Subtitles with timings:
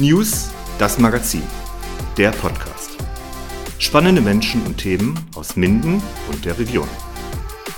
[0.00, 1.42] News, das Magazin,
[2.16, 2.96] der Podcast.
[3.78, 6.02] Spannende Menschen und Themen aus Minden
[6.32, 6.88] und der Region.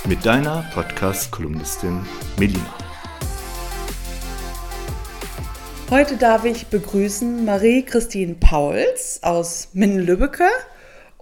[0.07, 2.07] Mit deiner Podcast-Kolumnistin
[2.39, 2.61] Melina.
[5.91, 10.47] Heute darf ich begrüßen Marie-Christine Pauls aus Minden-Lübbecke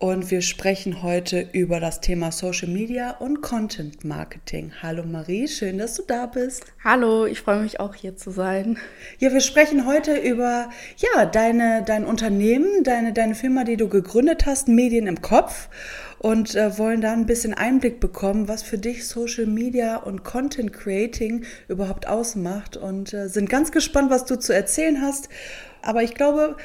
[0.00, 4.72] und wir sprechen heute über das Thema Social Media und Content Marketing.
[4.80, 6.64] Hallo Marie, schön, dass du da bist.
[6.82, 8.78] Hallo, ich freue mich auch hier zu sein.
[9.18, 14.46] Ja, wir sprechen heute über ja, deine, dein Unternehmen, deine, deine Firma, die du gegründet
[14.46, 15.68] hast, Medien im Kopf
[16.18, 20.72] und äh, wollen da ein bisschen Einblick bekommen, was für dich Social Media und Content
[20.72, 25.28] Creating überhaupt ausmacht und äh, sind ganz gespannt, was du zu erzählen hast.
[25.82, 26.56] Aber ich glaube,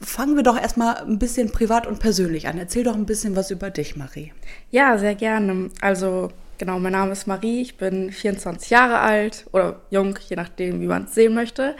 [0.00, 2.58] fangen wir doch erstmal ein bisschen privat und persönlich an.
[2.58, 4.32] Erzähl doch ein bisschen was über dich, Marie.
[4.70, 5.70] Ja, sehr gerne.
[5.80, 10.80] Also, genau, mein Name ist Marie, ich bin 24 Jahre alt oder jung, je nachdem,
[10.80, 11.76] wie man es sehen möchte.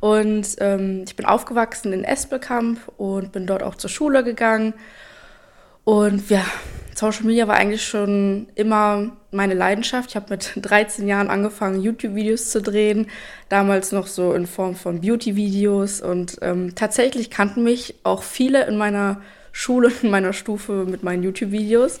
[0.00, 4.74] Und ähm, ich bin aufgewachsen in Espelkamp und bin dort auch zur Schule gegangen.
[5.84, 6.44] Und ja,
[6.94, 10.10] Social Media war eigentlich schon immer meine Leidenschaft.
[10.10, 13.08] Ich habe mit 13 Jahren angefangen, YouTube-Videos zu drehen,
[13.48, 16.00] damals noch so in Form von Beauty-Videos.
[16.00, 19.20] Und ähm, tatsächlich kannten mich auch viele in meiner
[19.52, 22.00] Schule, in meiner Stufe mit meinen YouTube-Videos.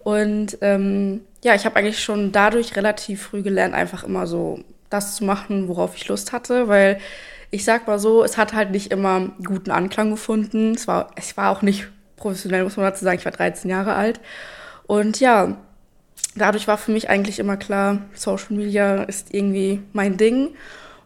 [0.00, 4.60] Und ähm, ja, ich habe eigentlich schon dadurch relativ früh gelernt, einfach immer so
[4.90, 6.98] das zu machen, worauf ich Lust hatte, weil
[7.50, 10.74] ich sag mal so, es hat halt nicht immer guten Anklang gefunden.
[10.74, 11.86] Es war, es war auch nicht
[12.22, 14.20] professionell, muss man dazu sagen, ich war 13 Jahre alt.
[14.86, 15.58] Und ja,
[16.34, 20.54] dadurch war für mich eigentlich immer klar, Social Media ist irgendwie mein Ding.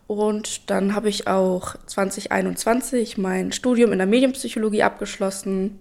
[0.06, 5.80] Und dann habe ich auch 2021 mein Studium in der Medienpsychologie abgeschlossen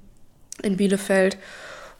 [0.63, 1.37] in Bielefeld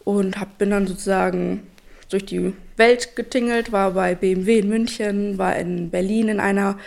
[0.04, 1.68] und hab, bin dann sozusagen
[2.10, 6.78] durch die Welt getingelt, war bei BMW in München, war in Berlin in einer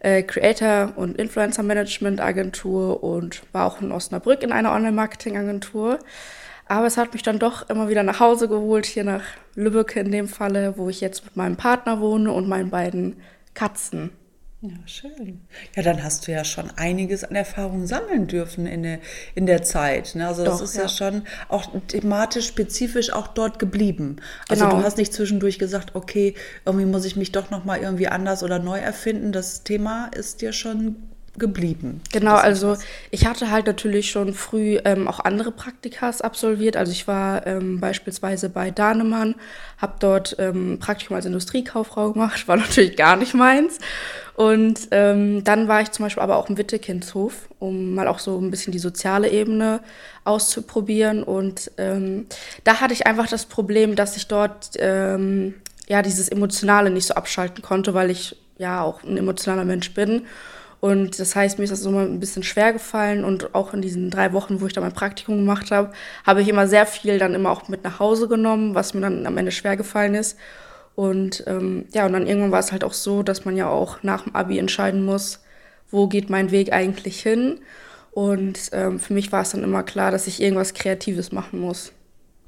[0.00, 5.98] äh, Creator- und Influencer-Management-Agentur und war auch in Osnabrück in einer Online-Marketing-Agentur.
[6.68, 9.22] Aber es hat mich dann doch immer wieder nach Hause geholt, hier nach
[9.54, 13.16] Lübeck in dem Falle, wo ich jetzt mit meinem Partner wohne und meinen beiden
[13.54, 14.10] Katzen.
[14.68, 15.40] Ja, schön.
[15.76, 18.98] Ja, dann hast du ja schon einiges an Erfahrung sammeln dürfen in der,
[19.34, 20.14] in der Zeit.
[20.14, 20.26] Ne?
[20.26, 20.82] Also das Doch, ist ja.
[20.82, 20.88] ja.
[20.88, 24.16] schon auch thematisch spezifisch auch dort geblieben.
[24.48, 24.78] Also genau.
[24.78, 26.34] du hast nicht zwischendurch gesagt, okay,
[26.64, 29.30] irgendwie muss ich mich doch noch mal irgendwie anders oder neu erfinden.
[29.30, 30.96] Das Thema ist dir schon
[31.38, 32.00] geblieben.
[32.12, 32.76] Genau, also
[33.10, 36.76] ich hatte halt natürlich schon früh ähm, auch andere Praktikas absolviert.
[36.76, 39.34] Also ich war ähm, beispielsweise bei Dahnemann,
[39.78, 43.78] habe dort ähm, Praktikum als Industriekauffrau gemacht, war natürlich gar nicht meins.
[44.36, 48.38] Und ähm, dann war ich zum Beispiel aber auch im Wittekindshof, um mal auch so
[48.38, 49.80] ein bisschen die soziale Ebene
[50.24, 51.22] auszuprobieren.
[51.22, 52.26] Und ähm,
[52.62, 55.54] da hatte ich einfach das Problem, dass ich dort ähm,
[55.88, 60.26] ja dieses Emotionale nicht so abschalten konnte, weil ich ja auch ein emotionaler Mensch bin.
[60.80, 64.10] Und das heißt, mir ist das mal ein bisschen schwer gefallen und auch in diesen
[64.10, 65.92] drei Wochen, wo ich da mein Praktikum gemacht habe,
[66.26, 69.26] habe ich immer sehr viel dann immer auch mit nach Hause genommen, was mir dann
[69.26, 70.36] am Ende schwer gefallen ist.
[70.96, 74.02] Und ähm, ja, und dann irgendwann war es halt auch so, dass man ja auch
[74.02, 75.44] nach dem Abi entscheiden muss,
[75.90, 77.60] wo geht mein Weg eigentlich hin.
[78.12, 81.92] Und ähm, für mich war es dann immer klar, dass ich irgendwas Kreatives machen muss.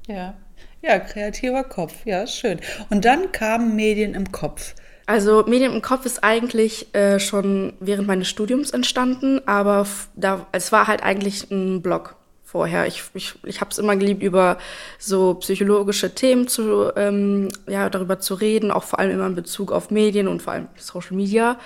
[0.07, 0.33] Ja,
[0.81, 2.59] ja, kreativer Kopf, ja, schön.
[2.89, 4.75] Und dann kamen Medien im Kopf.
[5.05, 9.85] Also Medien im Kopf ist eigentlich äh, schon während meines Studiums entstanden, aber
[10.15, 12.15] da, es war halt eigentlich ein Blog
[12.51, 12.87] vorher.
[12.87, 14.57] Ich, ich, ich habe es immer geliebt, über
[14.97, 19.71] so psychologische Themen zu, ähm, ja, darüber zu reden, auch vor allem immer in Bezug
[19.71, 21.59] auf Medien und vor allem Social Media.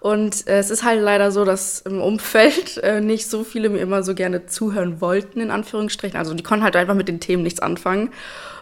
[0.00, 3.78] Und äh, es ist halt leider so, dass im Umfeld äh, nicht so viele mir
[3.78, 6.18] immer so gerne zuhören wollten, in Anführungsstrichen.
[6.18, 8.10] Also die konnten halt einfach mit den Themen nichts anfangen.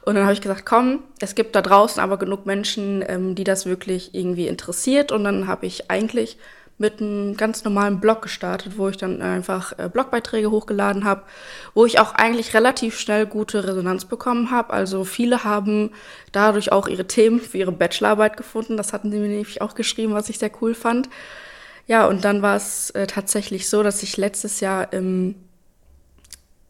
[0.02, 3.44] Und dann habe ich gesagt, komm, es gibt da draußen aber genug Menschen, ähm, die
[3.44, 5.10] das wirklich irgendwie interessiert.
[5.10, 6.38] Und dann habe ich eigentlich
[6.76, 11.22] mit einem ganz normalen Blog gestartet, wo ich dann einfach äh, Blogbeiträge hochgeladen habe,
[11.72, 14.72] wo ich auch eigentlich relativ schnell gute Resonanz bekommen habe.
[14.72, 15.90] Also viele haben
[16.32, 18.76] dadurch auch ihre Themen für ihre Bachelorarbeit gefunden.
[18.76, 21.08] Das hatten sie mir nämlich auch geschrieben, was ich sehr cool fand.
[21.86, 25.36] Ja, und dann war es äh, tatsächlich so, dass ich letztes Jahr im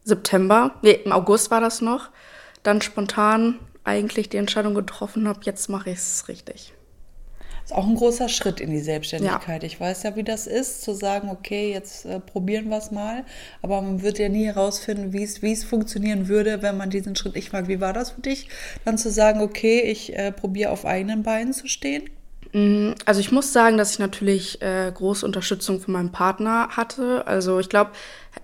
[0.02, 2.10] September, nee, im August war das noch,
[2.62, 6.74] dann spontan eigentlich die Entscheidung getroffen habe, jetzt mache ich es richtig.
[7.64, 9.62] Das ist auch ein großer Schritt in die Selbstständigkeit.
[9.62, 9.66] Ja.
[9.66, 13.24] Ich weiß ja, wie das ist, zu sagen, okay, jetzt äh, probieren wir es mal.
[13.62, 15.22] Aber man wird ja nie herausfinden, wie
[15.52, 17.66] es funktionieren würde, wenn man diesen Schritt nicht mag.
[17.66, 18.48] Wie war das für dich,
[18.84, 22.10] dann zu sagen, okay, ich äh, probiere auf eigenen Beinen zu stehen?
[22.52, 27.26] Mm, also ich muss sagen, dass ich natürlich äh, große Unterstützung von meinem Partner hatte.
[27.26, 27.92] Also ich glaube,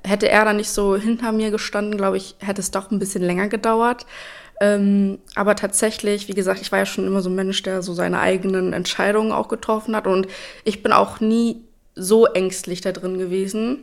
[0.02, 3.22] hätte er da nicht so hinter mir gestanden, glaube ich, hätte es doch ein bisschen
[3.22, 4.06] länger gedauert.
[4.61, 7.95] Ähm, aber tatsächlich, wie gesagt, ich war ja schon immer so ein Mensch, der so
[7.95, 10.07] seine eigenen Entscheidungen auch getroffen hat.
[10.07, 10.29] Und
[10.65, 11.62] ich bin auch nie
[11.95, 13.79] so ängstlich da drin gewesen.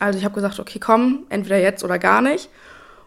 [0.00, 2.50] Also ich habe gesagt, okay, komm, entweder jetzt oder gar nicht.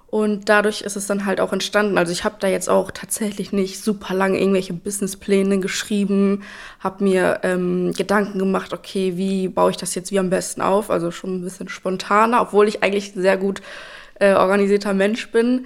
[0.07, 1.97] Und dadurch ist es dann halt auch entstanden.
[1.97, 6.43] Also ich habe da jetzt auch tatsächlich nicht super lange irgendwelche Businesspläne geschrieben,
[6.79, 10.89] habe mir ähm, Gedanken gemacht, okay, wie baue ich das jetzt wie am besten auf?
[10.89, 13.61] Also schon ein bisschen spontaner, obwohl ich eigentlich sehr gut
[14.19, 15.65] äh, organisierter Mensch bin.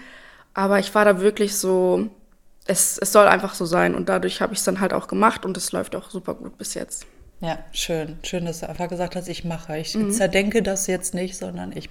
[0.55, 2.09] Aber ich war da wirklich so,
[2.65, 3.93] es, es soll einfach so sein.
[3.93, 6.57] Und dadurch habe ich es dann halt auch gemacht und es läuft auch super gut
[6.57, 7.05] bis jetzt.
[7.41, 8.17] Ja, schön.
[8.23, 9.77] Schön, dass du einfach gesagt hast, ich mache.
[9.77, 10.11] Ich mhm.
[10.11, 11.89] zerdenke das jetzt nicht, sondern ich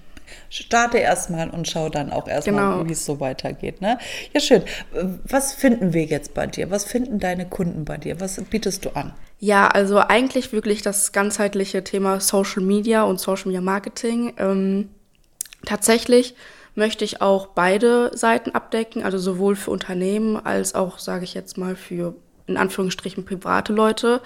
[0.49, 2.89] starte erstmal und schaue dann auch erstmal, genau.
[2.89, 3.79] wie es so weitergeht.
[3.81, 3.99] Ne?
[4.33, 4.63] Ja, schön.
[5.23, 6.71] Was finden wir jetzt bei dir?
[6.71, 8.19] Was finden deine Kunden bei dir?
[8.19, 9.13] Was bietest du an?
[9.39, 14.33] Ja, also eigentlich wirklich das ganzheitliche Thema Social Media und Social Media Marketing.
[14.39, 14.89] Ähm,
[15.65, 16.33] tatsächlich
[16.75, 21.57] möchte ich auch beide Seiten abdecken, also sowohl für Unternehmen als auch, sage ich jetzt
[21.57, 22.15] mal, für
[22.47, 24.21] in Anführungsstrichen private Leute.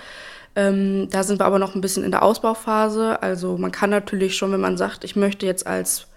[0.56, 3.22] Ähm, da sind wir aber noch ein bisschen in der Ausbauphase.
[3.22, 6.08] Also man kann natürlich schon, wenn man sagt, ich möchte jetzt als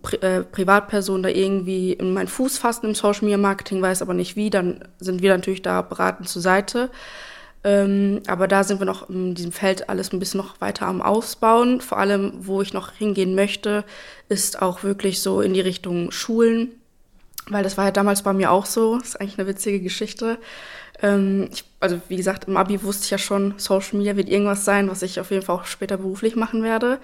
[0.00, 4.14] Pri äh, Privatperson da irgendwie in meinen Fuß fassen im Social Media Marketing, weiß aber
[4.14, 6.90] nicht wie, dann sind wir natürlich da beratend zur Seite.
[7.68, 11.02] Ähm, aber da sind wir noch in diesem Feld alles ein bisschen noch weiter am
[11.02, 11.82] Ausbauen.
[11.82, 13.84] Vor allem, wo ich noch hingehen möchte,
[14.30, 16.70] ist auch wirklich so in die Richtung Schulen,
[17.48, 18.96] weil das war ja damals bei mir auch so.
[18.96, 20.38] Das ist eigentlich eine witzige Geschichte.
[21.02, 24.64] Ähm, ich, also wie gesagt, im Abi wusste ich ja schon, Social Media wird irgendwas
[24.64, 26.98] sein, was ich auf jeden Fall auch später beruflich machen werde.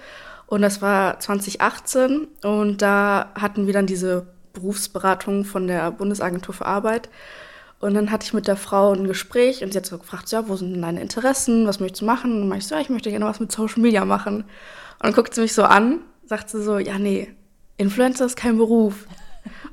[0.47, 6.65] Und das war 2018 und da hatten wir dann diese Berufsberatung von der Bundesagentur für
[6.65, 7.07] Arbeit.
[7.79, 10.47] Und dann hatte ich mit der Frau ein Gespräch und sie hat so gefragt, ja,
[10.47, 12.31] wo sind denn deine Interessen, was möchtest du machen?
[12.31, 14.37] Und dann meinte ich so, ja, ich möchte gerne was mit Social Media machen.
[14.37, 17.29] Und dann guckt sie mich so an, sagt sie so, ja, nee,
[17.77, 19.05] Influencer ist kein Beruf.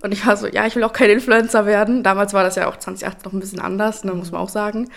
[0.02, 2.02] Und ich war so, ja, ich will auch kein Influencer werden.
[2.02, 4.86] Damals war das ja auch 2018 noch ein bisschen anders, ne, muss man auch sagen.
[4.86, 4.90] Und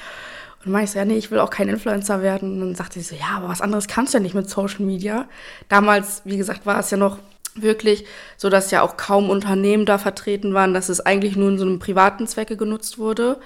[0.65, 2.53] dann meinte ich so, ja, nee, ich will auch kein Influencer werden.
[2.53, 4.83] Und dann sagte sie so, ja, aber was anderes kannst du ja nicht mit Social
[4.83, 5.27] Media.
[5.69, 7.19] Damals, wie gesagt, war es ja noch
[7.55, 8.05] wirklich
[8.37, 11.65] so, dass ja auch kaum Unternehmen da vertreten waren, dass es eigentlich nur in so
[11.65, 13.39] einem privaten Zwecke genutzt wurde.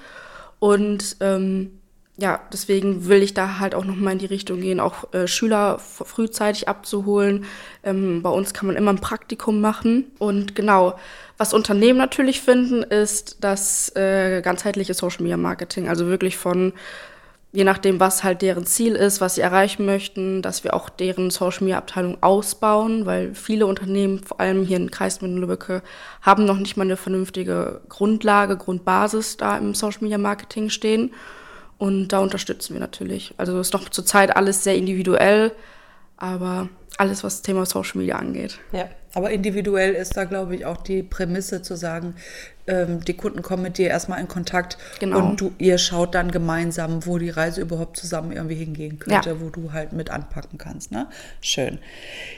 [0.58, 1.80] Und ähm,
[2.20, 5.78] ja, deswegen will ich da halt auch nochmal in die Richtung gehen, auch äh, Schüler
[5.78, 7.46] frühzeitig abzuholen.
[7.82, 10.10] Ähm, bei uns kann man immer ein Praktikum machen.
[10.18, 10.98] Und genau,
[11.38, 15.88] was Unternehmen natürlich finden, ist das äh, ganzheitliche Social Media Marketing.
[15.88, 16.74] Also wirklich von,
[17.52, 21.30] je nachdem, was halt deren Ziel ist, was sie erreichen möchten, dass wir auch deren
[21.30, 25.82] Social Media Abteilung ausbauen, weil viele Unternehmen, vor allem hier in Kreis Lübbecke,
[26.22, 31.12] haben noch nicht mal eine vernünftige Grundlage, Grundbasis da im Social Media Marketing stehen.
[31.78, 33.34] Und da unterstützen wir natürlich.
[33.36, 35.52] Also ist noch zurzeit alles sehr individuell,
[36.18, 36.68] aber
[36.98, 38.58] alles, was das Thema Social Media angeht.
[38.72, 42.14] Ja, aber individuell ist da, glaube ich, auch die Prämisse zu sagen,
[42.66, 45.18] ähm, die Kunden kommen mit dir erstmal in Kontakt genau.
[45.18, 49.40] und du, ihr schaut dann gemeinsam, wo die Reise überhaupt zusammen irgendwie hingehen könnte, ja.
[49.40, 50.92] wo du halt mit anpacken kannst.
[50.92, 51.08] Ne?
[51.40, 51.78] Schön.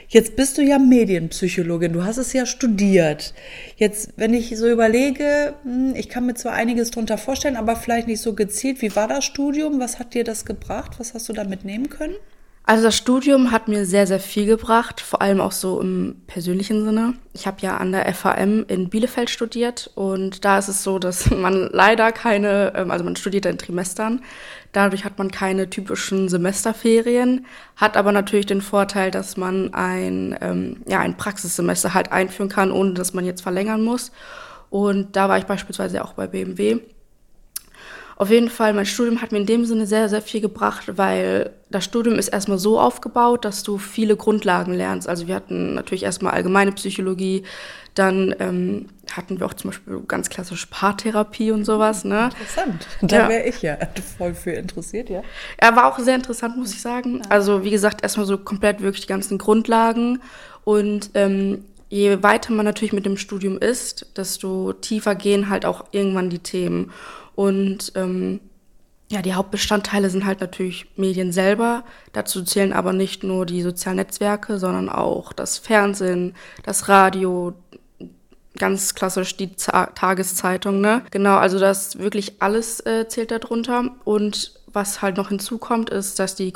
[0.07, 3.33] Jetzt bist du ja Medienpsychologin, du hast es ja studiert.
[3.75, 8.07] Jetzt, wenn ich so überlege, hm, ich kann mir zwar einiges drunter vorstellen, aber vielleicht
[8.07, 8.81] nicht so gezielt.
[8.81, 9.79] Wie war das Studium?
[9.79, 10.93] Was hat dir das gebracht?
[10.97, 12.15] Was hast du da mitnehmen können?
[12.65, 16.85] Also das Studium hat mir sehr, sehr viel gebracht, vor allem auch so im persönlichen
[16.85, 17.15] Sinne.
[17.33, 21.29] Ich habe ja an der FAM in Bielefeld studiert und da ist es so, dass
[21.29, 24.21] man leider keine, ähm, also man studiert in Trimestern,
[24.71, 30.83] dadurch hat man keine typischen Semesterferien, hat aber natürlich den Vorteil, dass man ein, ähm,
[30.87, 34.13] ja, ein Praxissemester halt einführen kann, ohne dass man jetzt verlängern muss.
[34.69, 36.79] Und da war ich beispielsweise auch bei BMW
[38.23, 41.51] auf jeden Fall, mein Studium hat mir in dem Sinne sehr, sehr viel gebracht, weil
[41.69, 45.09] das Studium ist erstmal so aufgebaut, dass du viele Grundlagen lernst.
[45.09, 47.43] Also wir hatten natürlich erstmal allgemeine Psychologie,
[47.95, 52.05] dann ähm, hatten wir auch zum Beispiel ganz klassisch Paartherapie und sowas.
[52.05, 52.29] Ne?
[52.31, 52.87] Interessant.
[53.01, 53.29] Da ja.
[53.29, 53.77] wäre ich ja
[54.17, 55.21] voll für interessiert, ja.
[55.57, 57.21] Er war auch sehr interessant, muss ich sagen.
[57.27, 60.21] Also wie gesagt, erstmal so komplett wirklich die ganzen Grundlagen
[60.63, 65.85] und ähm, je weiter man natürlich mit dem Studium ist, desto tiefer gehen halt auch
[65.91, 66.91] irgendwann die Themen.
[67.35, 68.39] Und ähm,
[69.11, 71.83] ja, die Hauptbestandteile sind halt natürlich Medien selber.
[72.11, 76.33] Dazu zählen aber nicht nur die sozialen Netzwerke, sondern auch das Fernsehen,
[76.63, 77.53] das Radio,
[78.57, 81.03] ganz klassisch die Z Tageszeitung, ne?
[81.11, 83.91] Genau, also das wirklich alles äh, zählt darunter.
[84.03, 86.51] Und was halt noch hinzukommt, ist, dass die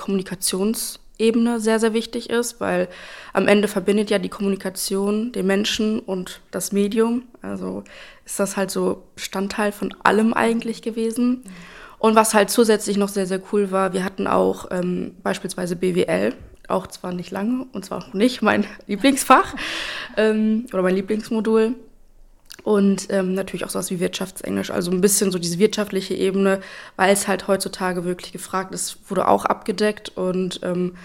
[1.17, 2.87] Kommunikationsebene sehr, sehr wichtig ist, weil
[3.33, 7.23] am Ende verbindet ja die Kommunikation den Menschen und das Medium.
[7.41, 7.83] Also
[8.25, 11.43] ist das halt so Bestandteil von allem eigentlich gewesen.
[11.99, 16.33] Und was halt zusätzlich noch sehr, sehr cool war, wir hatten auch ähm, beispielsweise BWL,
[16.67, 19.55] auch zwar nicht lange und zwar auch nicht mein Lieblingsfach
[20.15, 21.75] ähm, oder mein Lieblingsmodul.
[22.63, 26.59] Und ähm, natürlich auch sowas wie Wirtschaftsenglisch, also ein bisschen so diese wirtschaftliche Ebene,
[26.95, 30.17] weil es halt heutzutage wirklich gefragt ist, wurde auch abgedeckt.
[30.17, 30.95] Und ähm,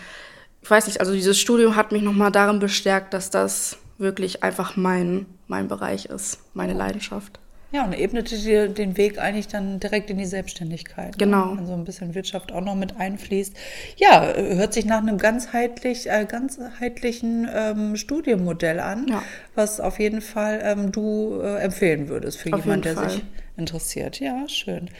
[0.62, 4.76] ich weiß nicht, also dieses Studium hat mich nochmal darin bestärkt, dass das wirklich einfach
[4.76, 7.38] mein, mein Bereich ist, meine Leidenschaft.
[7.72, 11.12] Ja, und ebnete dir den Weg eigentlich dann direkt in die Selbstständigkeit.
[11.12, 11.16] Ne?
[11.18, 11.54] Genau.
[11.54, 11.60] Ne?
[11.60, 13.54] Also ein bisschen Wirtschaft auch noch mit einfließt.
[13.96, 19.22] Ja, hört sich nach einem ganzheitlich, äh, ganzheitlichen ähm, Studienmodell an, ja.
[19.54, 23.24] was auf jeden Fall ähm, du äh, empfehlen würdest für jemanden, der sich
[23.56, 24.20] interessiert.
[24.20, 24.90] Ja, schön.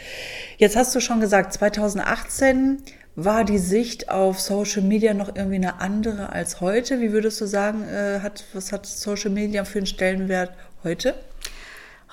[0.56, 2.78] Jetzt hast du schon gesagt, 2018
[3.14, 7.00] war die Sicht auf Social Media noch irgendwie eine andere als heute?
[7.00, 10.52] Wie würdest du sagen, äh, hat, was hat Social Media für einen Stellenwert
[10.82, 11.14] heute?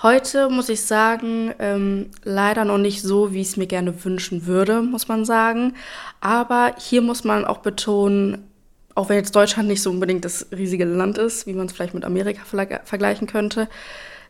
[0.02, 4.46] Heute muss ich sagen, ähm, leider noch nicht so, wie ich es mir gerne wünschen
[4.46, 5.74] würde, muss man sagen.
[6.22, 8.48] Aber hier muss man auch betonen,
[8.96, 11.94] auch wenn jetzt Deutschland nicht so unbedingt das riesige Land ist, wie man es vielleicht
[11.94, 12.44] mit Amerika
[12.86, 13.68] vergleichen könnte.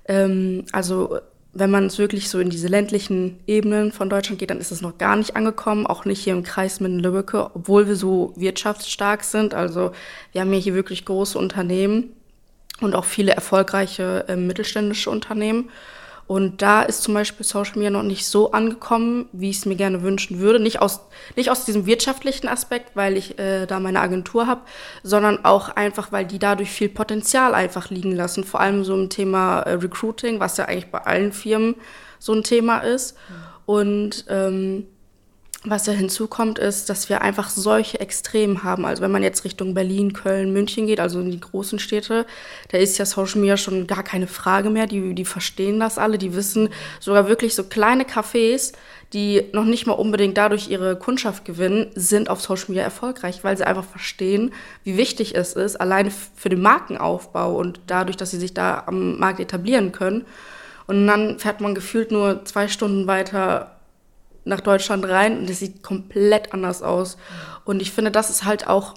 [0.08, 1.20] Ähm, also
[1.54, 4.82] wenn man es wirklich so in diese ländlichen Ebenen von Deutschland geht, dann ist es
[4.82, 9.54] noch gar nicht angekommen, auch nicht hier im Kreis Minden-Lübbecke, obwohl wir so wirtschaftsstark sind.
[9.54, 9.92] Also
[10.32, 12.16] wir haben hier wirklich große Unternehmen
[12.82, 15.70] und auch viele erfolgreiche äh, mittelständische Unternehmen.
[16.30, 19.76] Und da ist zum Beispiel Social Media noch nicht so angekommen, wie ich es mir
[19.76, 20.60] gerne wünschen würde.
[20.60, 21.00] Nicht aus,
[21.36, 24.62] nicht aus diesem wirtschaftlichen Aspekt, weil ich äh, da meine Agentur habe,
[25.02, 28.44] sondern auch einfach, weil die dadurch viel Potenzial einfach liegen lassen.
[28.44, 31.74] Vor allem so im Thema äh, Recruiting, was ja eigentlich bei allen Firmen
[32.20, 33.18] so ein Thema ist.
[33.18, 33.34] Mhm.
[33.66, 34.86] Und ähm,
[35.66, 38.86] was ja hinzukommt, ist, dass wir einfach solche Extremen haben.
[38.86, 42.26] Also wenn man jetzt Richtung Berlin, Köln, München geht, also in die großen Städte,
[42.70, 44.88] da ist ja Social Media schon gar keine Frage mehr.
[44.88, 46.70] Die, die verstehen das alle, die wissen
[47.02, 48.72] sogar wirklich so kleine Cafés,
[49.12, 53.58] die noch nicht mal unbedingt dadurch ihre Kundschaft gewinnen, sind auf Social Media erfolgreich, weil
[53.58, 54.54] sie einfach verstehen,
[54.86, 59.20] wie wichtig es ist, alleine für den Markenaufbau und dadurch, dass sie sich da am
[59.20, 60.26] Markt etablieren können.
[60.88, 63.79] Und dann fährt man gefühlt nur zwei Stunden weiter
[64.50, 67.18] nach Deutschland rein und es sieht komplett anders aus.
[67.64, 68.96] Und ich finde, das ist halt auch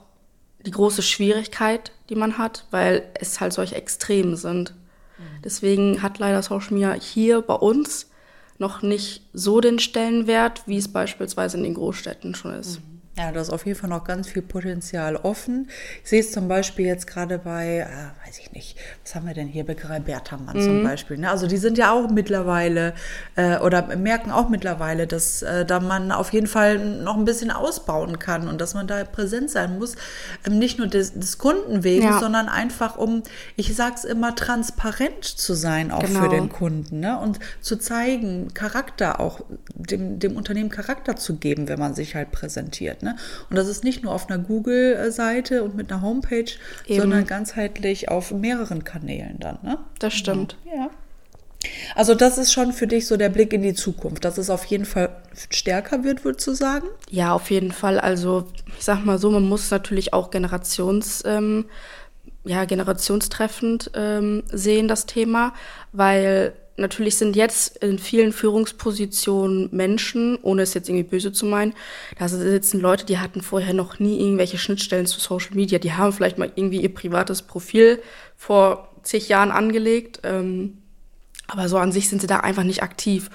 [0.66, 4.75] die große Schwierigkeit, die man hat, weil es halt solche Extremen sind.
[5.44, 8.11] Deswegen hat leider Social Media hier bei uns
[8.59, 12.78] noch nicht so den Stellenwert, wie es beispielsweise in den Großstädten schon ist.
[12.78, 12.92] Mhm.
[13.23, 15.69] Ja, da ist auf jeden Fall noch ganz viel Potenzial offen.
[16.02, 19.35] Ich sehe es zum Beispiel jetzt gerade bei, äh, weiß ich nicht, was haben wir
[19.35, 20.62] denn hier bei Bertermann mhm.
[20.62, 21.19] zum Beispiel.
[21.19, 21.31] Ne?
[21.31, 22.95] Also die sind ja auch mittlerweile
[23.37, 27.52] äh, oder merken auch mittlerweile, dass äh, da man auf jeden Fall noch ein bisschen
[27.52, 29.95] ausbauen kann und dass man da präsent sein muss.
[30.45, 32.19] Ähm, nicht nur des, des Kundenweges, ja.
[32.19, 33.23] sondern einfach um,
[33.55, 36.23] ich sage es immer, transparent zu sein auch genau.
[36.23, 37.21] für den Kunden ne?
[37.21, 39.43] und zu zeigen, Charakter auch,
[39.75, 43.05] dem, dem Unternehmen Charakter zu geben, wenn man sich halt präsentiert.
[43.05, 43.12] Ne?
[43.50, 46.45] Und das ist nicht nur auf einer Google-Seite und mit einer Homepage,
[46.87, 47.00] Eben.
[47.00, 49.59] sondern ganzheitlich auf mehreren Kanälen dann.
[49.62, 49.78] Ne?
[49.99, 50.57] Das stimmt.
[50.64, 50.90] Ja.
[51.95, 54.64] Also das ist schon für dich so der Blick in die Zukunft, dass es auf
[54.64, 55.11] jeden Fall
[55.50, 56.88] stärker wird, würdest du sagen?
[57.11, 58.00] Ja, auf jeden Fall.
[58.00, 61.66] Also ich sag mal so, man muss natürlich auch Generations, ähm,
[62.45, 65.54] ja, generationstreffend ähm, sehen, das Thema,
[65.92, 71.75] weil natürlich sind jetzt in vielen Führungspositionen Menschen, ohne es jetzt irgendwie böse zu meinen,
[72.19, 75.79] da sitzen Leute, die hatten vorher noch nie irgendwelche Schnittstellen zu Social Media.
[75.79, 78.02] Die haben vielleicht mal irgendwie ihr privates Profil
[78.37, 80.21] vor zig Jahren angelegt.
[80.23, 80.79] Ähm,
[81.49, 83.29] aber so an sich sind sie da einfach nicht aktiv.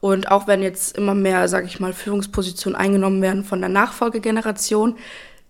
[0.00, 4.96] Und auch wenn jetzt immer mehr, sage ich mal, Führungspositionen eingenommen werden von der Nachfolgegeneration,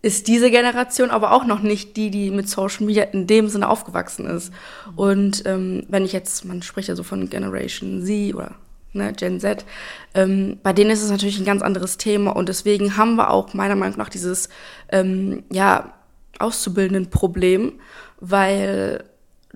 [0.04, 3.70] ist diese Generation aber auch noch nicht die, die mit Social Media in dem Sinne
[3.70, 4.52] aufgewachsen ist.
[4.96, 8.54] Und ähm, wenn ich jetzt, man spricht ja so von Generation Z oder
[8.92, 9.64] ne, Gen Z,
[10.12, 13.54] ähm, bei denen ist es natürlich ein ganz anderes Thema und deswegen haben wir auch
[13.54, 14.50] meiner Meinung nach dieses
[14.90, 15.94] ähm, ja
[16.38, 17.72] auszubildenden Problem,
[18.20, 19.04] weil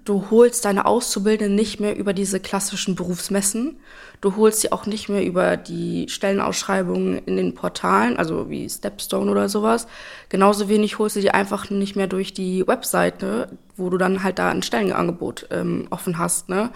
[0.04, 3.80] du holst deine Auszubildenden nicht mehr über diese klassischen Berufsmessen.
[4.20, 9.30] Du holst sie auch nicht mehr über die Stellenausschreibungen in den Portalen, also wie Stepstone
[9.30, 9.86] oder sowas.
[10.28, 14.38] Genauso wenig holst du die einfach nicht mehr durch die Webseite, wo du dann halt
[14.38, 16.70] da ein Stellenangebot ähm, offen hast, ne?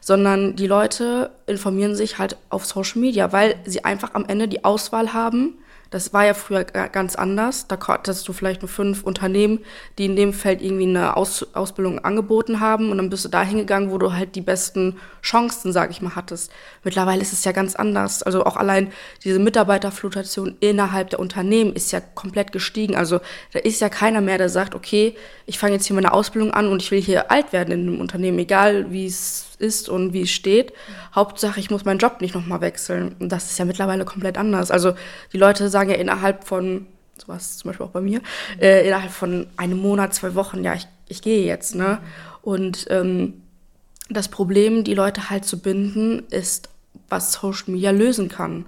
[0.00, 4.64] Sondern die Leute informieren sich halt auf Social Media, weil sie einfach am Ende die
[4.64, 5.54] Auswahl haben,
[5.92, 7.68] das war ja früher ganz anders.
[7.68, 9.60] Da hattest du vielleicht nur fünf Unternehmen,
[9.98, 13.42] die in dem Feld irgendwie eine Aus Ausbildung angeboten haben und dann bist du da
[13.42, 16.50] hingegangen, wo du halt die besten Chancen, sag ich mal, hattest.
[16.82, 18.22] Mittlerweile ist es ja ganz anders.
[18.22, 18.90] Also auch allein
[19.22, 22.96] diese Mitarbeiterflutation innerhalb der Unternehmen ist ja komplett gestiegen.
[22.96, 23.20] Also
[23.52, 26.68] da ist ja keiner mehr, der sagt, okay, ich fange jetzt hier meine Ausbildung an
[26.68, 30.22] und ich will hier alt werden in einem Unternehmen, egal wie es ist und wie
[30.22, 30.72] es steht.
[31.14, 33.14] Hauptsache, ich muss meinen Job nicht nochmal wechseln.
[33.18, 34.70] Und das ist ja mittlerweile komplett anders.
[34.70, 34.94] Also
[35.32, 38.20] die Leute sagen ja innerhalb von, sowas zum Beispiel auch bei mir,
[38.60, 41.74] äh, innerhalb von einem Monat, zwei Wochen, ja, ich, ich gehe jetzt.
[41.74, 41.98] Ne?
[42.42, 43.34] Und ähm,
[44.10, 46.68] das Problem, die Leute halt zu binden, ist,
[47.08, 48.66] was Social Media lösen kann.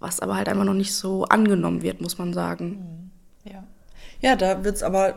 [0.00, 3.03] Was aber halt einfach noch nicht so angenommen wird, muss man sagen.
[4.24, 4.36] Ja.
[4.36, 5.14] Da wird es aber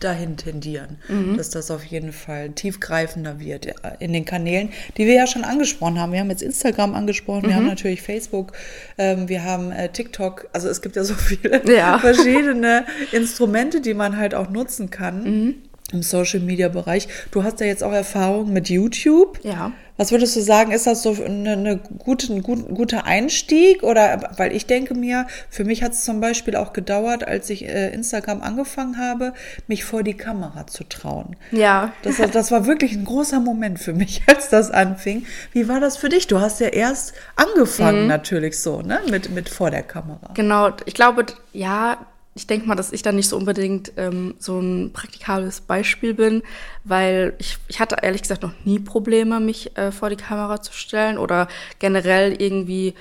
[0.00, 1.36] dahin tendieren, mhm.
[1.36, 3.68] dass das auf jeden Fall tiefgreifender wird
[4.00, 6.12] in den Kanälen, die wir ja schon angesprochen haben.
[6.12, 7.48] Wir haben jetzt Instagram angesprochen, mhm.
[7.48, 8.52] wir haben natürlich Facebook,
[8.98, 10.48] ähm, wir haben äh, TikTok.
[10.52, 11.98] Also es gibt ja so viele ja.
[12.00, 15.24] verschiedene Instrumente, die man halt auch nutzen kann.
[15.24, 15.54] Mhm
[15.94, 17.08] im Social Media Bereich.
[17.30, 19.38] Du hast ja jetzt auch Erfahrung mit YouTube.
[19.42, 19.72] Ja.
[19.96, 23.84] Was würdest du sagen, ist das so eine, eine gute, ein guter Einstieg?
[23.84, 27.64] Oder weil ich denke mir, für mich hat es zum Beispiel auch gedauert, als ich
[27.68, 29.34] äh, Instagram angefangen habe,
[29.68, 31.36] mich vor die Kamera zu trauen.
[31.52, 31.92] Ja.
[32.02, 35.26] Das, das war wirklich ein großer Moment für mich, als das anfing.
[35.52, 36.26] Wie war das für dich?
[36.26, 38.08] Du hast ja erst angefangen, mhm.
[38.08, 39.00] natürlich so, ne?
[39.10, 40.32] Mit, mit vor der Kamera.
[40.34, 41.98] Genau, ich glaube, ja,
[42.34, 46.42] ich denke mal, dass ich da nicht so unbedingt ähm, so ein praktikables Beispiel bin,
[46.82, 50.72] weil ich, ich hatte ehrlich gesagt noch nie Probleme, mich äh, vor die Kamera zu
[50.72, 51.46] stellen oder
[51.78, 52.94] generell irgendwie.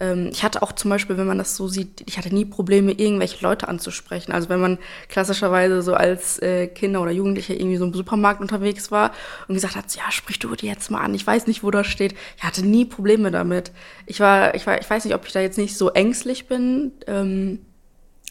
[0.00, 2.90] Ähm, ich hatte auch zum Beispiel, wenn man das so sieht, ich hatte nie Probleme,
[2.90, 4.32] irgendwelche Leute anzusprechen.
[4.32, 4.78] Also wenn man
[5.08, 9.12] klassischerweise so als äh, Kinder oder Jugendliche irgendwie so im Supermarkt unterwegs war
[9.46, 11.86] und gesagt hat, ja, sprich du die jetzt mal an, ich weiß nicht, wo das
[11.86, 12.16] steht.
[12.36, 13.70] Ich hatte nie Probleme damit.
[14.06, 16.90] Ich war, ich war, ich weiß nicht, ob ich da jetzt nicht so ängstlich bin.
[17.06, 17.60] Ähm,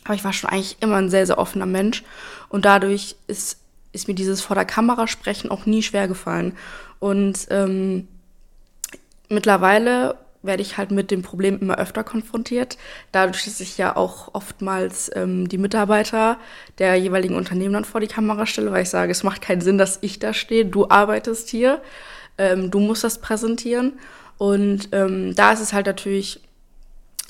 [0.10, 2.04] aber ich war schon eigentlich immer ein sehr, sehr offener Mensch.
[2.50, 3.60] Und dadurch ist,
[3.92, 6.58] ist mir dieses vor der Kamera sprechen auch nie schwer gefallen.
[6.98, 8.08] Und ähm,
[9.30, 12.80] mittlerweile werde ich halt mit dem Problem immer öfter konfrontiert.
[13.12, 16.40] Dadurch, dass ich ja auch oftmals ähm, die Mitarbeiter
[16.80, 19.78] der jeweiligen Unternehmen dann vor die Kamera stelle, weil ich sage, es macht keinen Sinn,
[19.78, 21.84] dass ich da stehe, du arbeitest hier,
[22.40, 24.00] ähm, du musst das präsentieren.
[24.40, 26.42] Und ähm, da ist es halt natürlich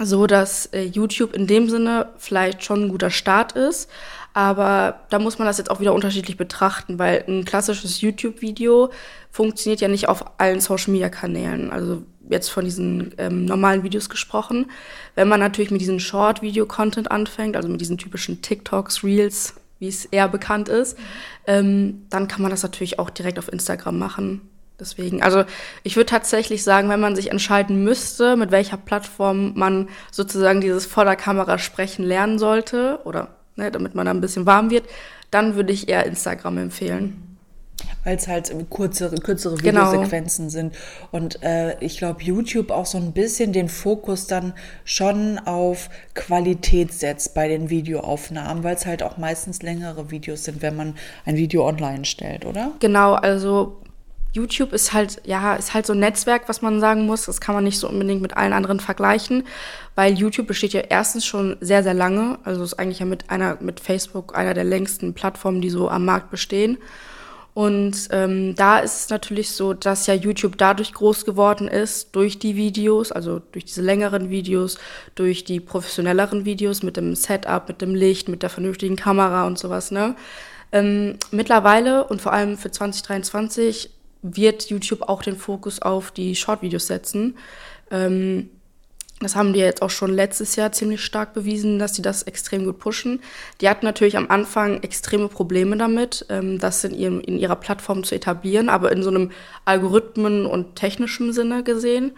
[0.05, 3.89] so, dass äh, YouTube in dem Sinne vielleicht schon ein guter Start ist.
[4.33, 8.91] Aber da muss man das jetzt auch wieder unterschiedlich betrachten, weil ein klassisches YouTube-Video
[9.31, 11.71] funktioniert ja nicht auf allen Social-Media-Kanälen.
[11.71, 14.69] Also jetzt von diesen ähm, normalen Videos gesprochen.
[15.15, 20.05] Wenn man natürlich mit diesem Short-Video-Content anfängt, also mit diesen typischen TikToks, Reels, wie es
[20.05, 20.97] eher bekannt ist,
[21.47, 24.41] ähm, dann kann man das natürlich auch direkt auf Instagram machen.
[24.79, 25.43] Deswegen, also
[25.83, 30.85] ich würde tatsächlich sagen, wenn man sich entscheiden müsste, mit welcher Plattform man sozusagen dieses
[30.85, 34.85] vor der Kamera sprechen lernen sollte oder ne, damit man da ein bisschen warm wird,
[35.31, 37.29] dann würde ich eher Instagram empfehlen.
[38.03, 39.91] Weil es halt kürzere, kürzere genau.
[39.91, 40.51] Videosequenzen genau.
[40.51, 40.75] sind.
[41.11, 44.53] Und äh, ich glaube, YouTube auch so ein bisschen den Fokus dann
[44.85, 50.61] schon auf Qualität setzt bei den Videoaufnahmen, weil es halt auch meistens längere Videos sind,
[50.61, 52.71] wenn man ein Video online stellt, oder?
[52.79, 53.77] Genau, also
[54.33, 57.25] YouTube ist halt, ja, ist halt so ein Netzwerk, was man sagen muss.
[57.25, 59.43] Das kann man nicht so unbedingt mit allen anderen vergleichen,
[59.95, 62.37] weil YouTube besteht ja erstens schon sehr, sehr lange.
[62.43, 66.05] Also ist eigentlich ja mit einer, mit Facebook einer der längsten Plattformen, die so am
[66.05, 66.77] Markt bestehen.
[67.55, 72.39] Und ähm, da ist es natürlich so, dass ja YouTube dadurch groß geworden ist, durch
[72.39, 74.77] die Videos, also durch diese längeren Videos,
[75.15, 79.57] durch die professionelleren Videos mit dem Setup, mit dem Licht, mit der vernünftigen Kamera und
[79.57, 79.91] sowas.
[79.91, 80.15] Ne?
[80.71, 83.89] Ähm, mittlerweile und vor allem für 2023
[84.21, 87.37] wird YouTube auch den Fokus auf die Short-Videos setzen.
[87.91, 88.49] Ähm,
[89.21, 92.63] das haben die jetzt auch schon letztes Jahr ziemlich stark bewiesen, dass sie das extrem
[92.63, 93.21] gut pushen.
[93.59, 98.03] Die hatten natürlich am Anfang extreme Probleme damit, ähm, das in, ihrem, in ihrer Plattform
[98.05, 99.31] zu etablieren, aber in so einem
[99.65, 102.13] Algorithmen- und technischen Sinne gesehen.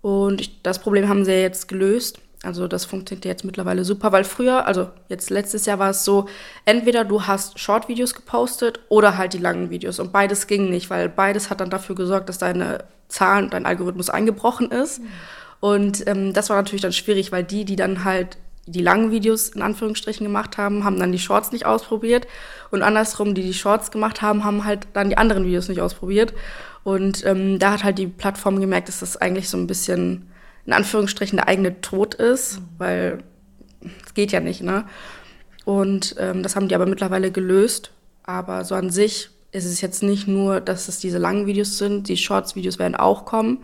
[0.00, 2.18] Und ich, das Problem haben sie ja jetzt gelöst.
[2.42, 6.26] Also das funktioniert jetzt mittlerweile super, weil früher, also jetzt letztes Jahr war es so,
[6.64, 10.00] entweder du hast Short-Videos gepostet oder halt die langen Videos.
[10.00, 14.10] Und beides ging nicht, weil beides hat dann dafür gesorgt, dass deine Zahlen, dein Algorithmus
[14.10, 15.00] eingebrochen ist.
[15.00, 15.08] Mhm.
[15.60, 19.50] Und ähm, das war natürlich dann schwierig, weil die, die dann halt die langen Videos
[19.50, 22.26] in Anführungsstrichen gemacht haben, haben dann die Shorts nicht ausprobiert.
[22.72, 26.34] Und andersrum, die die Shorts gemacht haben, haben halt dann die anderen Videos nicht ausprobiert.
[26.82, 30.31] Und ähm, da hat halt die Plattform gemerkt, dass das eigentlich so ein bisschen
[30.66, 32.64] in Anführungsstrichen der eigene Tod ist, mhm.
[32.78, 33.18] weil
[34.04, 34.84] es geht ja nicht, ne?
[35.64, 37.92] Und ähm, das haben die aber mittlerweile gelöst.
[38.24, 42.08] Aber so an sich ist es jetzt nicht nur, dass es diese langen Videos sind,
[42.08, 43.58] die Shorts-Videos werden auch kommen.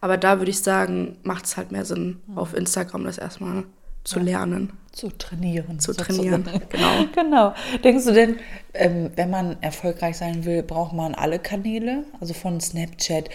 [0.00, 2.38] Aber da würde ich sagen, macht es halt mehr Sinn, mhm.
[2.38, 3.64] auf Instagram das erstmal
[4.04, 4.72] zu lernen.
[4.92, 5.80] Zu trainieren.
[5.80, 7.04] Zu trainieren, genau.
[7.14, 7.54] genau.
[7.82, 8.36] Denkst du denn,
[8.74, 12.04] ähm, wenn man erfolgreich sein will, braucht man alle Kanäle?
[12.20, 13.28] Also von Snapchat.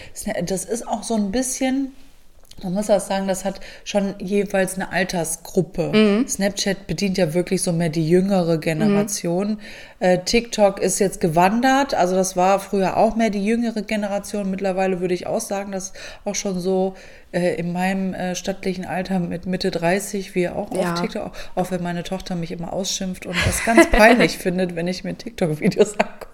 [0.44, 1.92] Das ist auch so ein bisschen
[2.64, 5.92] man muss auch sagen, das hat schon jeweils eine Altersgruppe.
[5.92, 6.28] Mhm.
[6.28, 9.50] Snapchat bedient ja wirklich so mehr die jüngere Generation.
[9.50, 9.58] Mhm.
[10.00, 14.50] Äh, TikTok ist jetzt gewandert, also das war früher auch mehr die jüngere Generation.
[14.50, 15.92] Mittlerweile würde ich auch sagen, dass
[16.24, 16.94] auch schon so
[17.32, 20.92] äh, in meinem äh, stattlichen Alter mit Mitte 30 wir auch ja.
[20.92, 24.88] auf TikTok, auch wenn meine Tochter mich immer ausschimpft und das ganz peinlich findet, wenn
[24.88, 26.29] ich mir TikTok-Videos angucke.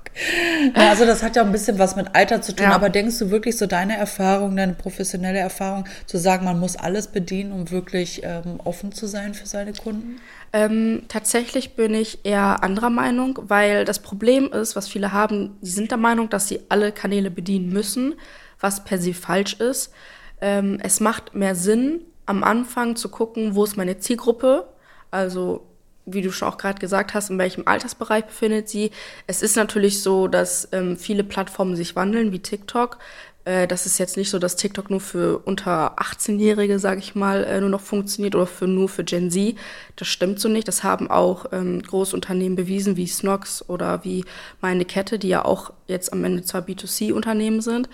[0.74, 2.74] Ja, also das hat ja ein bisschen was mit Alter zu tun, ja.
[2.74, 7.08] aber denkst du wirklich so deine Erfahrung, deine professionelle Erfahrung, zu sagen, man muss alles
[7.08, 10.20] bedienen, um wirklich ähm, offen zu sein für seine Kunden?
[10.52, 15.70] Ähm, tatsächlich bin ich eher anderer Meinung, weil das Problem ist, was viele haben, die
[15.70, 18.14] sind der Meinung, dass sie alle Kanäle bedienen müssen,
[18.60, 19.92] was per se falsch ist.
[20.40, 24.66] Ähm, es macht mehr Sinn, am Anfang zu gucken, wo ist meine Zielgruppe,
[25.10, 25.66] also
[26.06, 28.92] wie du schon auch gerade gesagt hast, in welchem Altersbereich befindet sie.
[29.26, 32.98] Es ist natürlich so, dass ähm, viele Plattformen sich wandeln, wie TikTok.
[33.44, 37.44] Äh, das ist jetzt nicht so, dass TikTok nur für unter 18-Jährige, sage ich mal,
[37.44, 39.56] äh, nur noch funktioniert oder für, nur für Gen Z.
[39.96, 40.68] Das stimmt so nicht.
[40.68, 44.24] Das haben auch ähm, Großunternehmen bewiesen, wie Snox oder wie
[44.60, 47.88] Meine Kette, die ja auch jetzt am Ende zwar B2C-Unternehmen sind.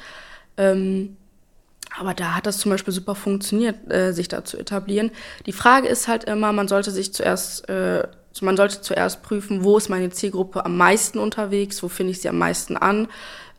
[0.57, 1.17] Ähm,
[1.99, 5.11] aber da hat das zum Beispiel super funktioniert, äh, sich da zu etablieren.
[5.47, 8.07] Die Frage ist halt immer, man sollte sich zuerst, äh,
[8.41, 12.29] man sollte zuerst prüfen, wo ist meine Zielgruppe am meisten unterwegs, wo finde ich sie
[12.29, 13.09] am meisten an.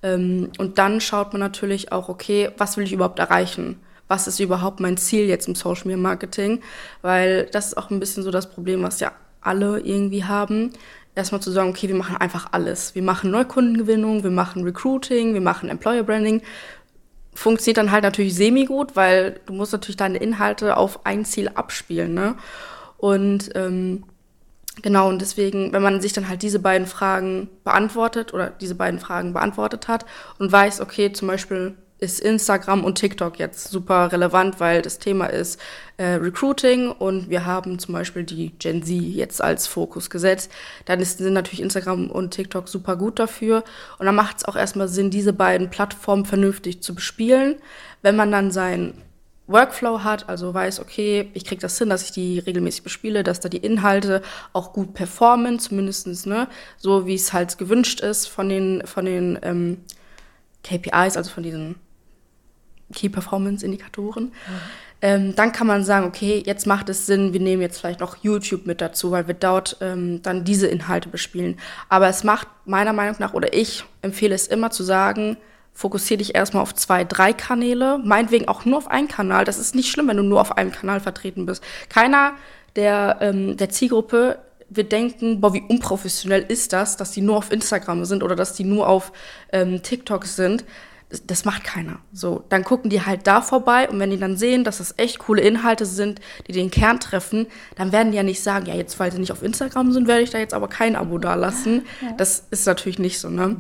[0.02, 3.80] Ähm, und dann schaut man natürlich auch, okay, was will ich überhaupt erreichen?
[4.08, 6.62] Was ist überhaupt mein Ziel jetzt im Social Media Marketing?
[7.02, 10.72] Weil das ist auch ein bisschen so das Problem, was ja alle irgendwie haben.
[11.15, 12.96] Erstmal zu sagen, okay, wir machen einfach alles.
[12.96, 16.41] Wir machen Neukundengewinnung, wir machen Recruiting, wir machen Employer Branding
[17.36, 22.13] funktioniert dann halt natürlich semi-gut, weil du musst natürlich deine Inhalte auf ein Ziel abspielen,
[22.13, 22.36] ne?
[22.98, 24.06] Und ähm,
[24.82, 29.00] genau, und deswegen, wenn man sich dann halt diese beiden Fragen beantwortet oder diese beiden
[29.00, 30.06] Fragen beantwortet hat
[30.39, 35.28] und weiß, okay, zum Beispiel ist Instagram und TikTok jetzt super relevant, weil das Thema
[35.28, 35.60] ist
[35.96, 40.52] äh, Recruiting und wir haben zum Beispiel die Gen Z jetzt als Fokus gesetzt.
[40.86, 43.63] Dann ist, sind natürlich Instagram und TikTok super gut dafür.
[44.00, 47.56] Und dann macht es auch erstmal Sinn, diese beiden Plattformen vernünftig zu bespielen.
[48.02, 48.96] Wenn man dann sein
[49.48, 53.39] Workflow hat, also weiß, okay, ich kriege das hin, dass ich die regelmäßig bespiele, dass
[53.39, 58.50] da die Inhalte auch gut performen, zumindestens ne, so wie es halt gewünscht ist von
[58.50, 59.78] den, von den ähm,
[60.63, 61.76] KPIs, also von diesen
[62.93, 64.25] Key Performance Indikatoren.
[64.25, 64.32] Mhm.
[65.03, 68.15] Ähm, dann kann man sagen, okay, jetzt macht es Sinn, wir nehmen jetzt vielleicht noch
[68.21, 71.60] YouTube mit dazu, weil wir dort ähm, dann diese Inhalte bespielen.
[71.89, 75.36] Aber es macht meiner Meinung nach, oder ich empfehle es immer zu sagen,
[75.73, 79.43] fokussiere dich erstmal auf zwei, drei Kanäle, meinetwegen auch nur auf einen Kanal.
[79.43, 81.62] Das ist nicht schlimm, wenn du nur auf einem Kanal vertreten bist.
[81.89, 82.36] Keiner
[82.77, 87.51] der, ähm, der Zielgruppe wird denken, boah, wie unprofessionell ist das, dass die nur auf
[87.51, 89.12] Instagram sind oder dass die nur auf
[89.51, 90.63] ähm, TikTok sind
[91.28, 91.99] das macht keiner.
[92.12, 95.19] So, dann gucken die halt da vorbei und wenn die dann sehen, dass das echt
[95.19, 98.99] coole Inhalte sind, die den Kern treffen, dann werden die ja nicht sagen, ja, jetzt
[98.99, 101.86] weil sie nicht auf Instagram sind, werde ich da jetzt aber kein Abo da lassen.
[102.02, 102.13] Ja.
[102.13, 103.58] Das ist natürlich nicht so, ne?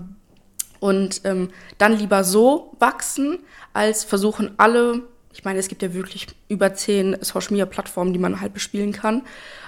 [0.79, 3.39] Und ähm, dann lieber so wachsen,
[3.71, 8.19] als versuchen alle, ich meine, es gibt ja wirklich über zehn Social Media Plattformen, die
[8.19, 9.21] man halt bespielen kann,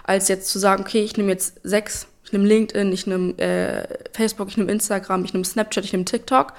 [0.03, 3.87] als jetzt zu sagen, okay, ich nehme jetzt sechs, ich nehme LinkedIn, ich nehme äh,
[4.11, 6.53] Facebook, ich nehme Instagram, ich nehme Snapchat, ich nehme TikTok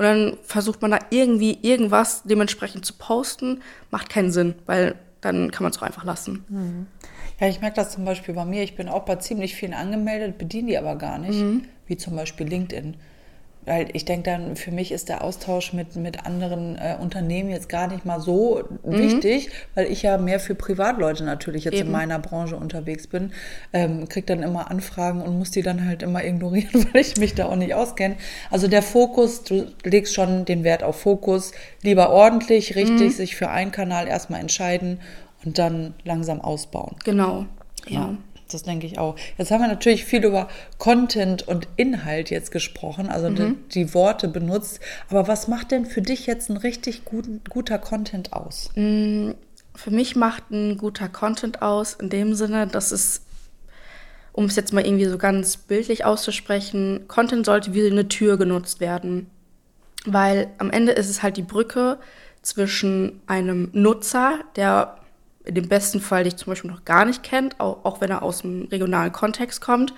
[0.00, 3.60] und dann versucht man da irgendwie irgendwas dementsprechend zu posten.
[3.90, 6.42] Macht keinen Sinn, weil dann kann man es auch einfach lassen.
[6.48, 6.86] Mhm.
[7.38, 8.62] Ja, ich merke das zum Beispiel bei mir.
[8.62, 11.66] Ich bin auch bei ziemlich vielen angemeldet, bediene die aber gar nicht, mhm.
[11.86, 12.96] wie zum Beispiel LinkedIn.
[13.66, 17.68] Weil ich denke dann, für mich ist der Austausch mit, mit anderen äh, Unternehmen jetzt
[17.68, 18.98] gar nicht mal so mhm.
[18.98, 21.86] wichtig, weil ich ja mehr für Privatleute natürlich jetzt Eben.
[21.86, 23.32] in meiner Branche unterwegs bin.
[23.72, 27.34] Ähm, krieg dann immer Anfragen und muss die dann halt immer ignorieren, weil ich mich
[27.34, 28.16] da auch nicht auskenne.
[28.50, 33.10] Also der Fokus, du legst schon den Wert auf Fokus, lieber ordentlich, richtig mhm.
[33.10, 35.00] sich für einen Kanal erstmal entscheiden
[35.44, 36.96] und dann langsam ausbauen.
[37.04, 37.44] Genau.
[37.86, 38.00] ja.
[38.00, 38.18] ja
[38.52, 39.16] das denke ich auch.
[39.38, 43.34] Jetzt haben wir natürlich viel über Content und Inhalt jetzt gesprochen, also mhm.
[43.36, 44.80] die, die, Worte benutzt.
[45.08, 48.70] Aber was macht denn für dich jetzt ein richtig gut, guter Content aus?
[48.74, 49.32] Mm,
[49.74, 53.22] für mich macht ein guter Content aus in dem Sinne, dass es,
[54.32, 58.80] um es jetzt mal irgendwie so ganz bildlich auszusprechen, Content sollte wie eine Tür genutzt
[58.80, 59.30] werden.
[60.06, 61.98] Weil am Ende ist es halt die Brücke
[62.42, 64.99] zwischen einem Nutzer, der
[65.44, 68.22] in dem besten Fall dich zum Beispiel noch gar nicht kennt, auch, auch wenn er
[68.22, 69.94] aus dem regionalen Kontext kommt.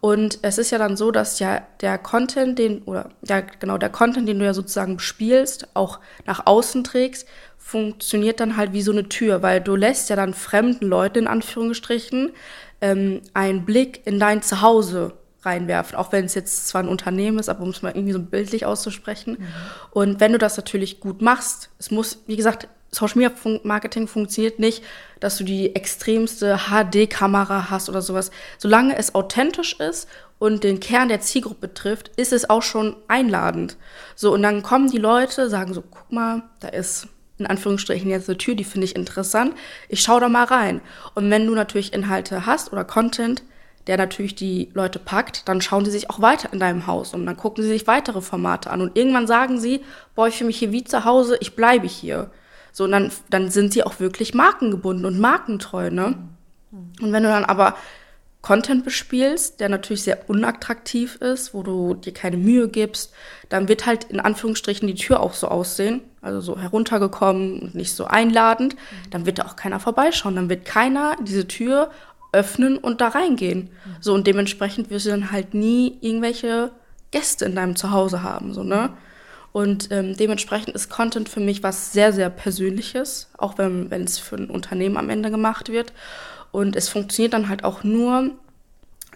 [0.00, 3.90] Und es ist ja dann so, dass ja der Content, den, oder ja, genau, der
[3.90, 8.90] Content, den du ja sozusagen spielst, auch nach außen trägst, funktioniert dann halt wie so
[8.90, 12.32] eine Tür, weil du lässt ja dann fremden Leuten in Anführungsstrichen
[12.80, 17.48] ähm, einen Blick in dein Zuhause reinwerfen, auch wenn es jetzt zwar ein Unternehmen ist,
[17.48, 19.36] aber um es mal irgendwie so bildlich auszusprechen.
[19.38, 19.46] Mhm.
[19.92, 24.58] Und wenn du das natürlich gut machst, es muss, wie gesagt, Social Media Marketing funktioniert
[24.58, 24.84] nicht,
[25.18, 28.30] dass du die extremste HD-Kamera hast oder sowas.
[28.58, 33.78] Solange es authentisch ist und den Kern der Zielgruppe betrifft, ist es auch schon einladend.
[34.14, 38.28] So, und dann kommen die Leute, sagen so, guck mal, da ist in Anführungsstrichen jetzt
[38.28, 39.54] eine Tür, die finde ich interessant.
[39.88, 40.82] Ich schaue da mal rein.
[41.14, 43.42] Und wenn du natürlich Inhalte hast oder Content,
[43.86, 47.26] der natürlich die Leute packt, dann schauen sie sich auch weiter in deinem Haus um,
[47.26, 49.80] dann gucken sie sich weitere Formate an und irgendwann sagen sie,
[50.14, 52.30] boah, ich fühle mich hier wie zu Hause, ich bleibe hier.
[52.72, 56.16] So, und dann, dann sind sie auch wirklich markengebunden und markentreu, ne?
[57.02, 57.76] Und wenn du dann aber
[58.40, 63.12] Content bespielst, der natürlich sehr unattraktiv ist, wo du dir keine Mühe gibst,
[63.48, 67.94] dann wird halt in Anführungsstrichen die Tür auch so aussehen, also so heruntergekommen und nicht
[67.94, 68.74] so einladend,
[69.10, 71.92] dann wird da auch keiner vorbeischauen, dann wird keiner diese Tür
[72.32, 73.70] öffnen und da reingehen.
[74.00, 76.72] So und dementsprechend wirst du dann halt nie irgendwelche
[77.12, 78.90] Gäste in deinem Zuhause haben, so ne?
[79.52, 84.18] Und ähm, dementsprechend ist Content für mich was sehr, sehr Persönliches, auch wenn wenn es
[84.18, 85.92] für ein Unternehmen am Ende gemacht wird.
[86.52, 88.30] Und es funktioniert dann halt auch nur,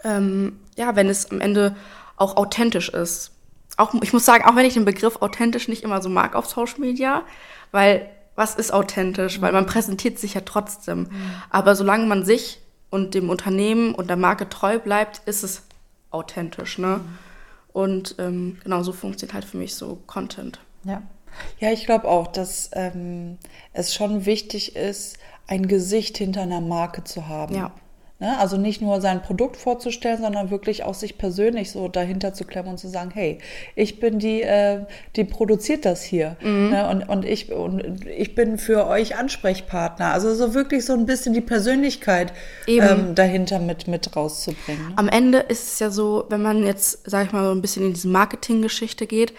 [0.05, 1.75] ähm, ja, wenn es am Ende
[2.16, 3.33] auch authentisch ist.
[3.79, 6.46] Auch, ich muss sagen, auch wenn ich den Begriff authentisch nicht immer so mag auf
[6.46, 7.22] Social Media,
[7.72, 9.40] weil was ist authentisch?
[9.40, 11.09] Weil man präsentiert sich ja trotzdem.
[11.51, 15.62] Aber solange man sich und dem Unternehmen und der Marke treu bleibt, ist es
[16.11, 16.79] authentisch.
[16.79, 17.01] Ne?
[17.77, 20.61] Und ähm, genau so funktioniert halt für mich so Content.
[20.85, 21.03] Ja.
[21.59, 23.37] Ja, ich glaube auch, dass ähm,
[23.75, 27.55] es schon wichtig ist, ein Gesicht hinter einer Marke zu haben.
[27.55, 27.73] Ja.
[28.19, 28.39] Ne?
[28.39, 32.71] Also nicht nur sein Produkt vorzustellen, sondern wirklich auch sich persönlich so dahinter zu klemmen
[32.71, 33.39] und zu sagen, hey,
[33.75, 34.81] ich bin die, äh,
[35.17, 36.37] die produziert das hier.
[36.71, 36.89] Ne?
[36.89, 40.13] Und, und, ich, und ich bin für euch Ansprechpartner.
[40.13, 42.33] Also so wirklich so ein bisschen die Persönlichkeit
[42.67, 44.89] ähm, dahinter mit, mit rauszubringen.
[44.89, 44.95] Ne?
[44.97, 47.85] Am Ende ist es ja so, wenn man jetzt, sag ich mal, so ein bisschen
[47.85, 49.35] in diese Marketinggeschichte geht,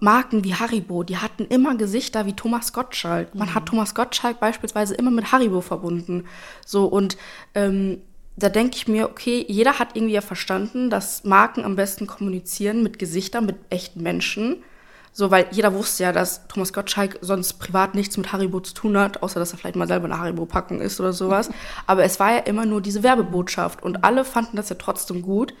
[0.00, 3.34] Marken wie Haribo, die hatten immer Gesichter wie Thomas Gottschalk.
[3.34, 6.24] Man hat Thomas Gottschalk beispielsweise immer mit Haribo verbunden.
[6.64, 7.16] So und
[7.54, 8.02] ähm,
[8.36, 12.84] da denke ich mir, okay, jeder hat irgendwie ja verstanden, dass Marken am besten kommunizieren
[12.84, 14.62] mit Gesichtern, mit echten Menschen.
[15.18, 18.96] So, weil jeder wusste ja, dass Thomas Gottschalk sonst privat nichts mit Haribo zu tun
[18.96, 21.50] hat, außer dass er vielleicht mal selber eine Haribo-Packung isst oder sowas.
[21.88, 25.54] Aber es war ja immer nur diese Werbebotschaft und alle fanden das ja trotzdem gut.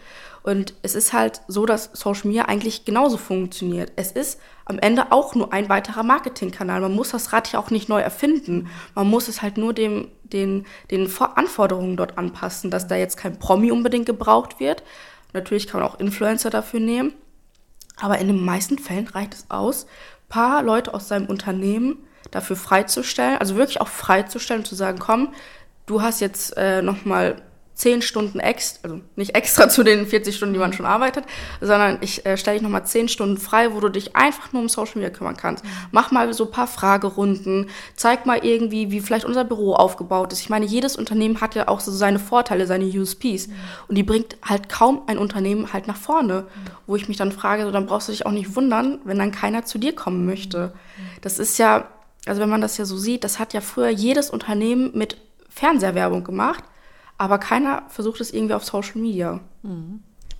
[0.44, 3.90] Und es ist halt so, dass Social Media eigentlich genauso funktioniert.
[3.96, 6.80] Es ist am Ende auch nur ein weiterer Marketingkanal.
[6.80, 8.68] Man muss das Rad ja auch nicht neu erfinden.
[8.94, 13.40] Man muss es halt nur dem, den, den Anforderungen dort anpassen, dass da jetzt kein
[13.40, 14.84] Promi unbedingt gebraucht wird.
[15.32, 17.12] Natürlich kann man auch Influencer dafür nehmen.
[18.00, 19.86] Aber in den meisten Fällen reicht es aus,
[20.28, 21.98] paar Leute aus seinem Unternehmen
[22.30, 25.32] dafür freizustellen, also wirklich auch freizustellen und zu sagen, komm,
[25.86, 27.42] du hast jetzt äh, nochmal
[27.78, 31.24] zehn Stunden extra, also nicht extra zu den 40 Stunden, die man schon arbeitet,
[31.60, 34.68] sondern ich äh, stelle dich nochmal zehn Stunden frei, wo du dich einfach nur um
[34.68, 35.64] Social Media kümmern kannst.
[35.92, 40.40] Mach mal so ein paar Fragerunden, zeig mal irgendwie, wie vielleicht unser Büro aufgebaut ist.
[40.40, 43.48] Ich meine, jedes Unternehmen hat ja auch so seine Vorteile, seine USPs.
[43.86, 46.48] Und die bringt halt kaum ein Unternehmen halt nach vorne,
[46.88, 49.30] wo ich mich dann frage, so, dann brauchst du dich auch nicht wundern, wenn dann
[49.30, 50.72] keiner zu dir kommen möchte.
[51.20, 51.86] Das ist ja,
[52.26, 55.16] also wenn man das ja so sieht, das hat ja früher jedes Unternehmen mit
[55.48, 56.64] Fernsehwerbung gemacht,
[57.18, 59.40] aber keiner versucht es irgendwie auf Social Media.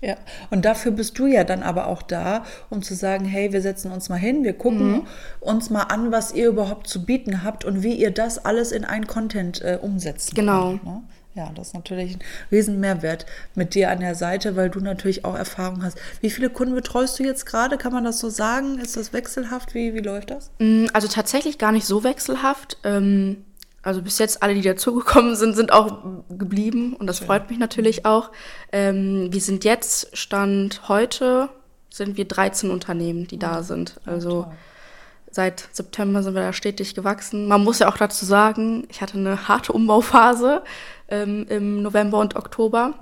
[0.00, 0.14] Ja,
[0.50, 3.90] und dafür bist du ja dann aber auch da, um zu sagen, hey, wir setzen
[3.90, 5.06] uns mal hin, wir gucken Mhm.
[5.40, 8.84] uns mal an, was ihr überhaupt zu bieten habt und wie ihr das alles in
[8.84, 10.70] einen Content äh, umsetzen Genau.
[10.70, 10.84] könnt.
[10.84, 11.02] Ne?
[11.34, 12.20] Ja, das ist natürlich ein
[12.52, 15.98] Riesenmehrwert mit dir an der Seite, weil du natürlich auch Erfahrung hast.
[16.20, 17.76] Wie viele Kunden betreust du jetzt gerade?
[17.76, 18.78] Kann man das so sagen?
[18.78, 19.74] Ist das wechselhaft?
[19.74, 20.50] Wie, wie läuft das?
[20.60, 22.78] Mm, Also tatsächlich gar nicht so wechselhaft.
[22.84, 23.44] Ähm,
[23.88, 25.96] Also bis jetzt alle, die dazugekommen sind, sind auch
[26.28, 28.30] geblieben und das freut mich natürlich auch.
[28.70, 31.48] Ähm, wir sind jetzt, Stand heute,
[31.88, 33.98] sind wir 13 Unternehmen, die da sind.
[34.04, 34.52] Also
[35.30, 37.48] seit September sind wir da stetig gewachsen.
[37.48, 40.60] Man muss ja auch dazu sagen, ich hatte eine harte Umbauphase
[41.08, 42.92] ähm, im November und Oktober.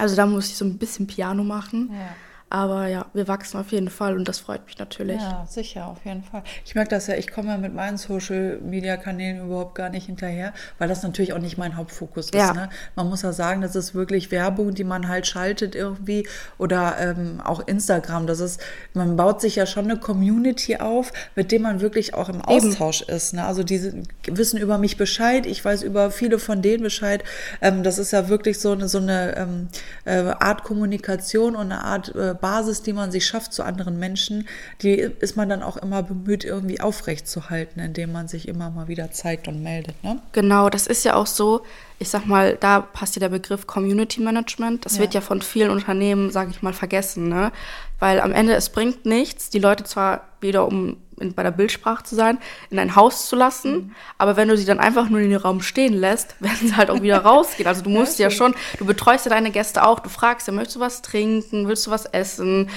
[0.00, 1.92] Also da muss ich so ein bisschen Piano machen.
[1.92, 2.08] Ja.
[2.48, 5.20] Aber ja, wir wachsen auf jeden Fall und das freut mich natürlich.
[5.20, 6.44] Ja, sicher, auf jeden Fall.
[6.64, 10.86] Ich merke das ja, ich komme ja mit meinen Social-Media-Kanälen überhaupt gar nicht hinterher, weil
[10.86, 12.50] das natürlich auch nicht mein Hauptfokus Ja.
[12.50, 12.54] ist.
[12.54, 12.68] Ne?
[12.94, 17.40] Man muss ja sagen, das ist wirklich Werbung, die man halt schaltet irgendwie oder ähm,
[17.42, 18.28] auch Instagram.
[18.28, 18.60] Das ist,
[18.94, 23.02] man baut sich ja schon eine Community auf, mit dem man wirklich auch im Austausch
[23.02, 23.34] ist.
[23.34, 23.44] Ne?
[23.44, 27.24] Also die wissen über mich Bescheid, ich weiß über viele von denen Bescheid.
[27.60, 29.68] Ähm, das ist ja wirklich so eine, so eine ähm,
[30.04, 34.46] äh, Art Kommunikation und eine Art äh, Basis, die man sich schafft zu anderen Menschen,
[34.82, 39.10] die ist man dann auch immer bemüht, irgendwie aufrechtzuhalten, indem man sich immer mal wieder
[39.10, 40.02] zeigt und meldet.
[40.04, 40.20] Ne?
[40.32, 41.62] Genau, das ist ja auch so,
[41.98, 44.84] ich sag mal, da passt ja der Begriff Community Management.
[44.84, 45.00] Das Ja.
[45.00, 47.50] wird ja von vielen Unternehmen, sage ich mal, vergessen, ne?
[47.98, 52.04] Weil am Ende es bringt nichts, die Leute zwar wieder, um in, bei der Bildsprache
[52.04, 52.38] zu sein,
[52.70, 53.90] in ein Haus zu lassen, Mhm.
[54.18, 56.90] aber wenn du sie dann einfach nur in den Raum stehen lässt, werden sie halt
[56.90, 57.66] auch wieder rausgehen.
[57.68, 60.76] Also du musst ja schon, du betreust ja deine Gäste auch, du fragst ja, möchtest
[60.76, 62.68] du was trinken, willst du was essen?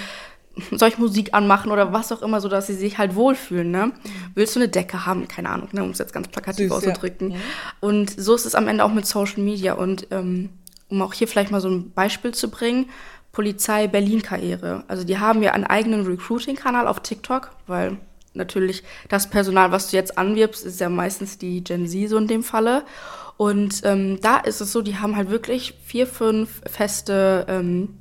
[0.71, 3.91] soll ich Musik anmachen oder was auch immer, so dass sie sich halt wohlfühlen, ne?
[4.35, 5.27] Willst du eine Decke haben?
[5.27, 5.83] Keine Ahnung, ne?
[5.83, 6.91] um es jetzt ganz plakativ Süß, ja.
[6.91, 7.35] auszudrücken.
[7.79, 9.73] Und so ist es am Ende auch mit Social Media.
[9.73, 10.49] Und ähm,
[10.89, 12.89] um auch hier vielleicht mal so ein Beispiel zu bringen,
[13.31, 14.83] Polizei Berlin-Karriere.
[14.87, 17.97] Also die haben ja einen eigenen Recruiting-Kanal auf TikTok, weil
[18.33, 22.27] natürlich das Personal, was du jetzt anwirbst, ist ja meistens die Gen Z so in
[22.27, 22.83] dem Falle.
[23.37, 27.97] Und ähm, da ist es so, die haben halt wirklich vier, fünf feste ähm,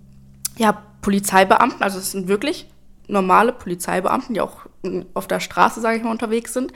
[0.57, 2.67] ja, Polizeibeamten, also es sind wirklich
[3.07, 4.67] normale Polizeibeamten, die auch
[5.14, 6.73] auf der Straße, sage ich mal, unterwegs sind.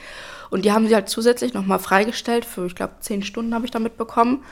[0.51, 3.71] Und die haben sie halt zusätzlich nochmal freigestellt für, ich glaube, zehn Stunden habe ich
[3.71, 4.45] damit bekommen.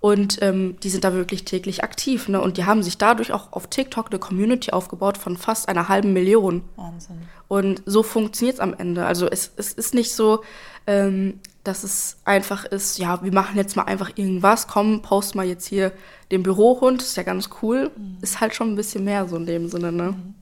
[0.00, 2.28] Und ähm, die sind da wirklich täglich aktiv.
[2.28, 2.40] Ne?
[2.40, 6.12] Und die haben sich dadurch auch auf TikTok eine Community aufgebaut von fast einer halben
[6.12, 6.62] Million.
[6.76, 7.22] Wahnsinn.
[7.48, 9.06] Und so funktioniert es am Ende.
[9.06, 10.42] Also es, es ist nicht so,
[10.86, 15.46] ähm, dass es einfach ist, ja, wir machen jetzt mal einfach irgendwas, komm, post mal
[15.46, 15.92] jetzt hier
[16.30, 17.90] den Bürohund, ist ja ganz cool.
[17.96, 18.18] Mhm.
[18.20, 20.12] Ist halt schon ein bisschen mehr so in dem Sinne, ne?
[20.12, 20.34] Mhm.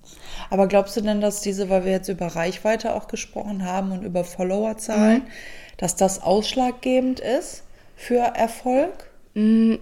[0.51, 4.03] Aber glaubst du denn, dass diese, weil wir jetzt über Reichweite auch gesprochen haben und
[4.03, 5.29] über Followerzahlen, mhm.
[5.79, 7.62] dass das ausschlaggebend ist
[7.97, 9.13] für Erfolg?
[9.35, 9.75] Mm,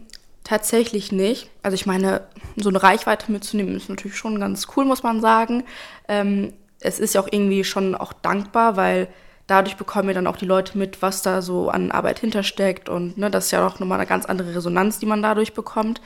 [0.44, 1.50] tatsächlich nicht.
[1.62, 2.22] Also ich meine,
[2.56, 5.64] so eine Reichweite mitzunehmen ist natürlich schon ganz cool, muss man sagen.
[6.08, 9.08] Ähm, es ist ja auch irgendwie schon auch dankbar, weil
[9.46, 13.18] dadurch bekommen wir dann auch die Leute mit, was da so an Arbeit hintersteckt und
[13.18, 16.00] ne, das ist ja auch nochmal eine ganz andere Resonanz, die man dadurch bekommt.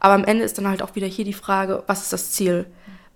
[0.00, 2.66] Aber am Ende ist dann halt auch wieder hier die Frage, was ist das Ziel?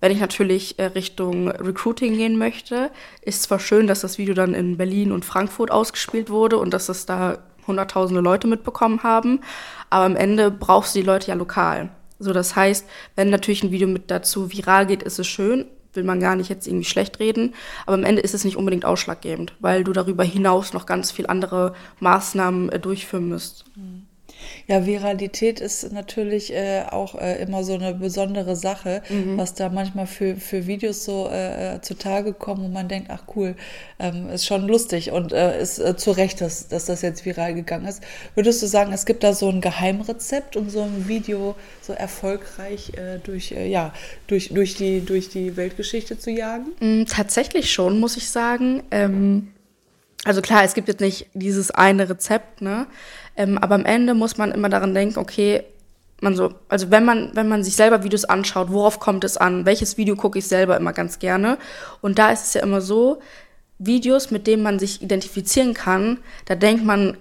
[0.01, 4.53] Wenn ich natürlich äh, Richtung Recruiting gehen möchte, ist zwar schön, dass das Video dann
[4.53, 9.41] in Berlin und Frankfurt ausgespielt wurde und dass das da hunderttausende Leute mitbekommen haben.
[9.89, 11.89] Aber am Ende brauchst du die Leute ja lokal.
[12.19, 16.03] So, das heißt, wenn natürlich ein Video mit dazu viral geht, ist es schön, will
[16.03, 17.53] man gar nicht jetzt irgendwie schlecht reden,
[17.85, 21.27] aber am Ende ist es nicht unbedingt ausschlaggebend, weil du darüber hinaus noch ganz viel
[21.27, 23.65] andere Maßnahmen äh, durchführen müsst.
[23.75, 24.07] Mhm.
[24.67, 29.37] Ja, Viralität ist natürlich äh, auch äh, immer so eine besondere Sache, mhm.
[29.37, 33.23] was da manchmal für, für Videos so äh, äh zutage kommen, wo man denkt, ach
[33.35, 33.55] cool,
[33.99, 37.53] ähm, ist schon lustig und äh, ist äh, zu Recht, dass, dass das jetzt viral
[37.53, 38.01] gegangen ist.
[38.33, 42.93] Würdest du sagen, es gibt da so ein Geheimrezept, um so ein Video so erfolgreich
[42.95, 43.93] äh, durch, ja,
[44.27, 46.67] durch, durch, die, durch die Weltgeschichte zu jagen?
[46.79, 48.83] Mm, tatsächlich schon, muss ich sagen.
[48.91, 49.51] Ähm,
[50.25, 52.87] also klar, es gibt jetzt nicht dieses eine Rezept, ne?
[53.37, 55.63] Ähm, aber am Ende muss man immer daran denken, okay,
[56.19, 59.65] man so, also wenn man, wenn man sich selber Videos anschaut, worauf kommt es an?
[59.65, 61.57] Welches Video gucke ich selber immer ganz gerne?
[62.01, 63.21] Und da ist es ja immer so,
[63.77, 67.17] Videos, mit denen man sich identifizieren kann, da denkt man,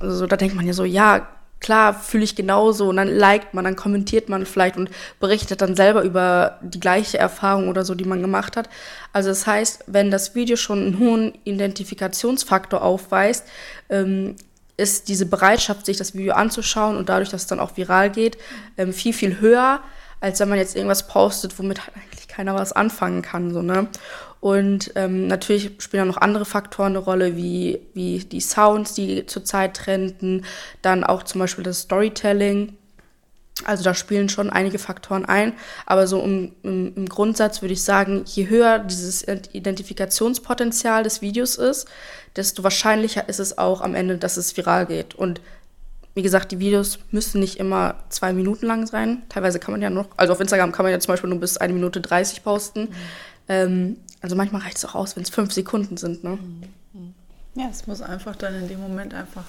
[0.00, 1.28] also da denkt man ja so, ja,
[1.60, 4.90] klar, fühle ich genauso und dann liked man, dann kommentiert man vielleicht und
[5.20, 8.68] berichtet dann selber über die gleiche Erfahrung oder so, die man gemacht hat.
[9.12, 13.46] Also das heißt, wenn das Video schon einen hohen Identifikationsfaktor aufweist,
[13.88, 14.36] ähm,
[14.76, 18.38] ist diese Bereitschaft, sich das Video anzuschauen und dadurch, dass es dann auch viral geht,
[18.76, 19.80] ähm, viel, viel höher,
[20.20, 23.52] als wenn man jetzt irgendwas postet, womit halt eigentlich keiner was anfangen kann.
[23.52, 23.88] So, ne?
[24.40, 29.26] Und ähm, natürlich spielen auch noch andere Faktoren eine Rolle, wie, wie die Sounds, die
[29.26, 30.44] zurzeit trenden,
[30.82, 32.76] dann auch zum Beispiel das Storytelling.
[33.64, 35.52] Also da spielen schon einige Faktoren ein,
[35.84, 41.56] aber so im, im, im, Grundsatz würde ich sagen, je höher dieses Identifikationspotenzial des Videos
[41.56, 41.88] ist,
[42.36, 45.16] desto wahrscheinlicher ist es auch am Ende, dass es viral geht.
[45.16, 45.40] Und
[46.14, 49.22] wie gesagt, die Videos müssen nicht immer zwei Minuten lang sein.
[49.28, 51.56] Teilweise kann man ja noch, also auf Instagram kann man ja zum Beispiel nur bis
[51.58, 52.82] eine Minute 30 posten.
[52.82, 52.94] Mhm.
[53.48, 56.24] Ähm, also manchmal reicht es auch aus, wenn es fünf Sekunden sind.
[56.24, 56.38] Ne?
[57.54, 59.44] Ja, es muss einfach dann in dem Moment einfach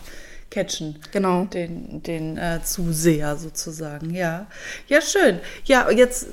[0.49, 0.99] catchen.
[1.11, 1.45] Genau.
[1.45, 4.47] Den, den äh, Zuseher sozusagen, ja.
[4.87, 5.39] Ja, schön.
[5.65, 6.27] Ja, jetzt,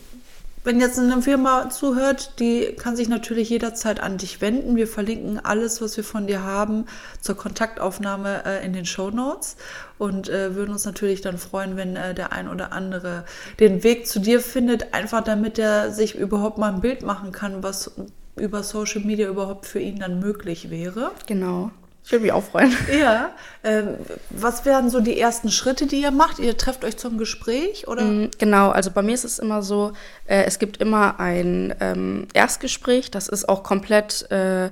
[0.67, 4.75] wenn jetzt eine Firma zuhört, die kann sich natürlich jederzeit an dich wenden.
[4.75, 6.87] Wir verlinken alles, was wir von dir haben,
[7.21, 9.57] zur Kontaktaufnahme äh, in den Show Notes
[9.97, 13.25] und äh, würden uns natürlich dann freuen, wenn äh, der ein oder andere
[13.61, 17.63] den Weg zu dir findet, einfach damit er sich überhaupt mal ein Bild machen kann,
[17.63, 17.93] was
[18.35, 21.13] über Social Media überhaupt für ihn dann möglich wäre.
[21.27, 21.71] Genau.
[22.07, 22.73] Ich würde mich auch freuen.
[22.97, 23.31] Ja.
[23.65, 23.97] Ähm,
[24.31, 26.39] was wären so die ersten Schritte, die ihr macht?
[26.39, 28.05] Ihr trefft euch zum Gespräch oder?
[28.05, 29.93] Mm, genau, also bei mir ist es immer so,
[30.27, 34.71] äh, es gibt immer ein ähm, Erstgespräch, das ist auch komplett äh,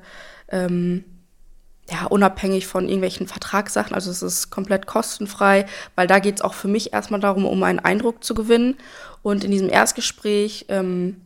[0.49, 1.05] ähm,
[1.91, 3.97] ja, unabhängig von irgendwelchen Vertragssachen.
[3.97, 5.67] Also es ist komplett kostenfrei,
[5.97, 8.77] weil da geht es auch für mich erstmal darum, um einen Eindruck zu gewinnen.
[9.23, 11.21] Und in diesem Erstgespräch ähm,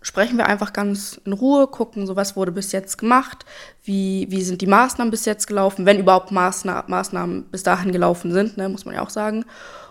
[0.00, 3.44] sprechen wir einfach ganz in Ruhe, gucken, so was wurde bis jetzt gemacht,
[3.84, 8.32] wie, wie sind die Maßnahmen bis jetzt gelaufen, wenn überhaupt Maßna Maßnahmen bis dahin gelaufen
[8.32, 9.44] sind, ne, muss man ja auch sagen.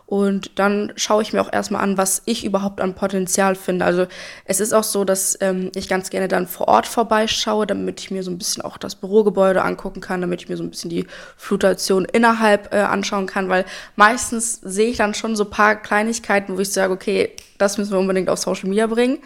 [0.07, 3.83] Und dann schaue ich mir auch erstmal an, was ich überhaupt an Potenzial finde.
[3.83, 4.07] Also
[4.45, 8.09] es ist auch so, dass ähm, ich ganz gerne dann vor Ort vorbeischaue, damit ich
[8.09, 10.89] mir so ein bisschen auch das Bürogebäude angucken kann, damit ich mir so ein bisschen
[10.89, 11.05] die
[11.35, 13.65] Flutation innerhalb äh, anschauen kann, weil
[13.97, 17.99] meistens sehe ich dann schon so paar Kleinigkeiten, wo ich sage, okay, das müssen wir
[17.99, 19.19] unbedingt auf Social Media bringen.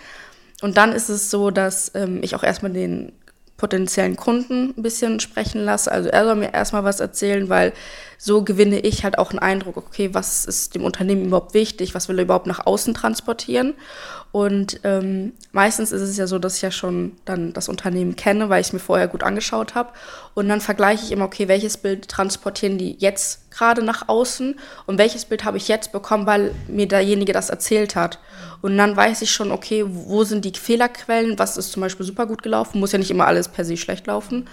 [0.62, 3.12] Und dann ist es so, dass ähm, ich auch erstmal den
[3.62, 5.91] potenziellen Kunden ein bisschen sprechen lasse.
[5.91, 7.74] Also er soll mir erstmal was erzählen, weil
[8.18, 12.09] so gewinne ich halt auch einen Eindruck, okay, was ist dem Unternehmen überhaupt wichtig, was
[12.09, 13.76] will er überhaupt nach außen transportieren.
[14.32, 18.49] Und ähm, meistens ist es ja so, dass ich ja schon dann das Unternehmen kenne,
[18.49, 19.89] weil ich es mir vorher gut angeschaut habe.
[20.34, 24.97] Und dann vergleiche ich immer, okay, welches Bild transportieren die jetzt gerade nach außen und
[24.97, 28.20] welches Bild habe ich jetzt bekommen, weil mir derjenige das erzählt hat.
[28.62, 32.26] Und dann weiß ich schon, okay, wo sind die Fehlerquellen, was ist zum Beispiel super
[32.26, 34.47] gut gelaufen, muss ja nicht immer alles per se schlecht laufen.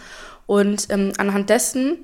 [0.46, 1.98] Und ähm, anhand dessen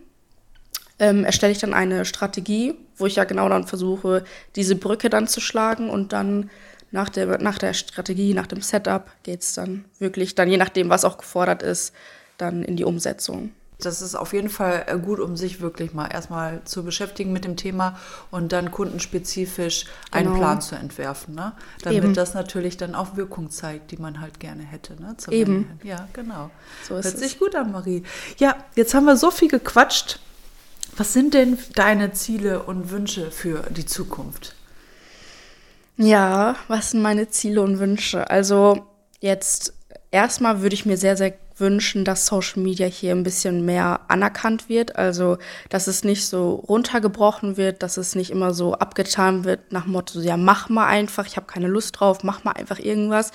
[0.99, 4.25] ähm, erstelle ich dann eine Strategie, wo ich ja genau dann versuche,
[4.55, 6.51] diese Brücke dann zu schlagen und dann
[6.91, 10.91] nach der, nach der Strategie, nach dem Setup geht es dann wirklich, dann je nachdem,
[10.91, 11.93] was auch gefordert ist,
[12.39, 13.51] dann in die Umsetzung.
[13.85, 17.45] Das ist auf jeden Fall äh, gut, um sich wirklich mal erstmal zu beschäftigen mit
[17.45, 17.99] dem Thema
[18.31, 20.39] und dann kundenspezifisch einen genau.
[20.39, 21.53] Plan zu entwerfen, ne?
[21.83, 22.15] damit Eben.
[22.15, 25.01] das natürlich dann auch Wirkung zeigt, die man halt gerne hätte.
[25.01, 25.17] Ne?
[25.31, 25.69] Eben.
[25.71, 25.87] Ende.
[25.89, 26.51] Ja, genau.
[26.89, 28.03] So Hört sich gut an, Marie.
[28.39, 30.21] Ja, jetzt haben wir so viel gequatscht.
[30.97, 34.55] Was sind denn deine Ziele und Wünsche für die Zukunft?
[35.97, 38.31] Ja, was sind meine Ziele und Wünsche?
[38.31, 38.87] Also
[39.21, 39.75] jetzt
[40.11, 44.69] erstmal würde ich mir sehr, sehr wünschen, dass Social Media hier ein bisschen mehr anerkannt
[44.69, 44.97] wird.
[44.97, 45.39] Also,
[45.69, 50.21] dass es nicht so runtergebrochen wird, dass es nicht immer so abgetan wird nach Motto,
[50.21, 53.31] ja, mach mal einfach, ich habe keine Lust drauf, mach mal einfach irgendwas,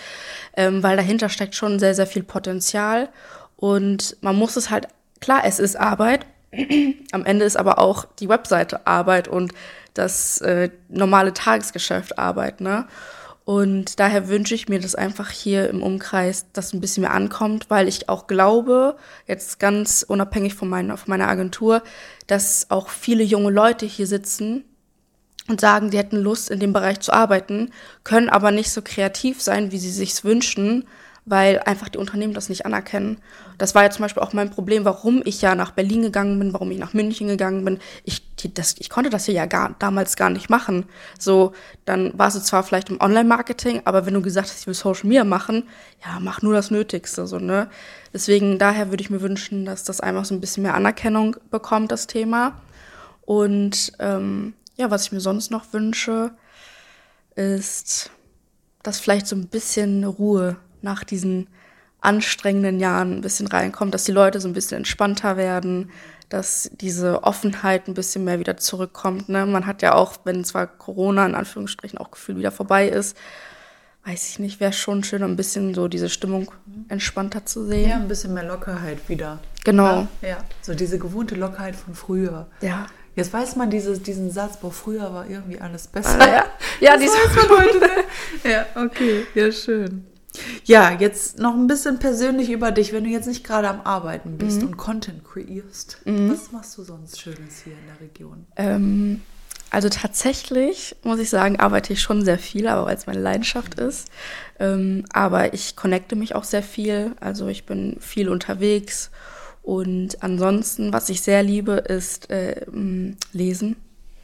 [0.56, 3.10] ähm, weil dahinter steckt schon sehr, sehr viel Potenzial.
[3.56, 4.88] Und man muss es halt,
[5.22, 6.26] klar, es ist Arbeit.
[7.12, 9.54] Am Ende ist aber auch die Webseite Arbeit und
[9.94, 12.88] das äh, normale Tagesgeschäft Arbeit, ne?
[13.50, 17.72] Und daher wünsche ich mir das einfach hier im Umkreis, dass ein bisschen mehr ankommt,
[17.72, 18.96] weil ich auch glaube,
[19.26, 21.82] jetzt ganz unabhängig von meiner, von meiner Agentur,
[22.28, 24.66] dass auch viele junge Leute hier sitzen
[25.48, 27.72] und sagen, die hätten Lust, in dem Bereich zu arbeiten,
[28.04, 30.88] können aber nicht so kreativ sein, wie sie sich's wünschen,
[31.26, 33.20] weil einfach die Unternehmen das nicht anerkennen.
[33.58, 36.54] Das war ja zum Beispiel auch mein Problem, warum ich ja nach Berlin gegangen bin,
[36.54, 37.80] warum ich nach München gegangen bin.
[38.04, 40.86] Ich, die, das, ich konnte das hier ja gar, damals gar nicht machen.
[41.20, 41.54] So,
[41.86, 45.08] dann warst du zwar vielleicht im Online-Marketing, aber wenn du gesagt hast, ich will Social
[45.08, 45.64] Media machen,
[46.04, 47.70] ja, mach nur das Nötigste, so, ne?
[48.14, 51.92] Deswegen, daher würde ich mir wünschen, dass das einfach so ein bisschen mehr Anerkennung bekommt,
[51.92, 52.60] das Thema.
[53.22, 56.32] Und ähm, ja, was ich mir sonst noch wünsche,
[57.36, 58.10] ist,
[58.82, 61.48] dass vielleicht so ein bisschen Ruhe nach diesen
[62.02, 65.92] anstrengenden Jahren ein bisschen reinkommt, dass die Leute so ein bisschen entspannter werden,
[66.30, 69.30] dass diese Offenheit ein bisschen mehr wieder zurückkommt.
[69.30, 69.46] Ne?
[69.46, 73.18] Man hat ja auch, wenn zwar Corona in Anführungsstrichen auch gefühlt wieder vorbei ist,
[74.06, 76.52] weiß ich nicht, wäre schon schön, ein bisschen so diese Stimmung
[76.88, 77.90] entspannter zu sehen.
[77.90, 79.40] Ja, ein bisschen mehr Lockerheit wieder.
[79.66, 80.08] Genau.
[80.22, 80.38] Ja, ja.
[80.62, 82.48] so diese gewohnte Lockerheit von früher.
[82.62, 82.88] Ja.
[83.16, 86.18] Jetzt weiß man dieses, diesen Satz, boah, früher war irgendwie alles besser.
[86.20, 86.46] Ah, ja,
[86.80, 87.80] ja das weiß man heute.
[87.80, 87.90] Ne?
[88.50, 90.06] Ja, okay, ja, schön.
[90.66, 94.38] Ja, jetzt noch ein bisschen persönlich über dich, wenn du jetzt nicht gerade am Arbeiten
[94.38, 94.70] bist mhm.
[94.70, 95.98] und Content kreierst.
[96.06, 96.32] Mhm.
[96.32, 98.46] Was machst du sonst Schönes hier in der Region?
[98.56, 99.22] Ähm,
[99.72, 103.76] also tatsächlich muss ich sagen, arbeite ich schon sehr viel, aber weil es meine Leidenschaft
[103.80, 104.10] ist.
[104.60, 107.16] Ähm, aber ich connecte mich auch sehr viel.
[107.20, 109.12] Also ich bin viel unterwegs.
[109.62, 112.66] Und ansonsten, was ich sehr liebe, ist äh,
[113.34, 113.76] lesen.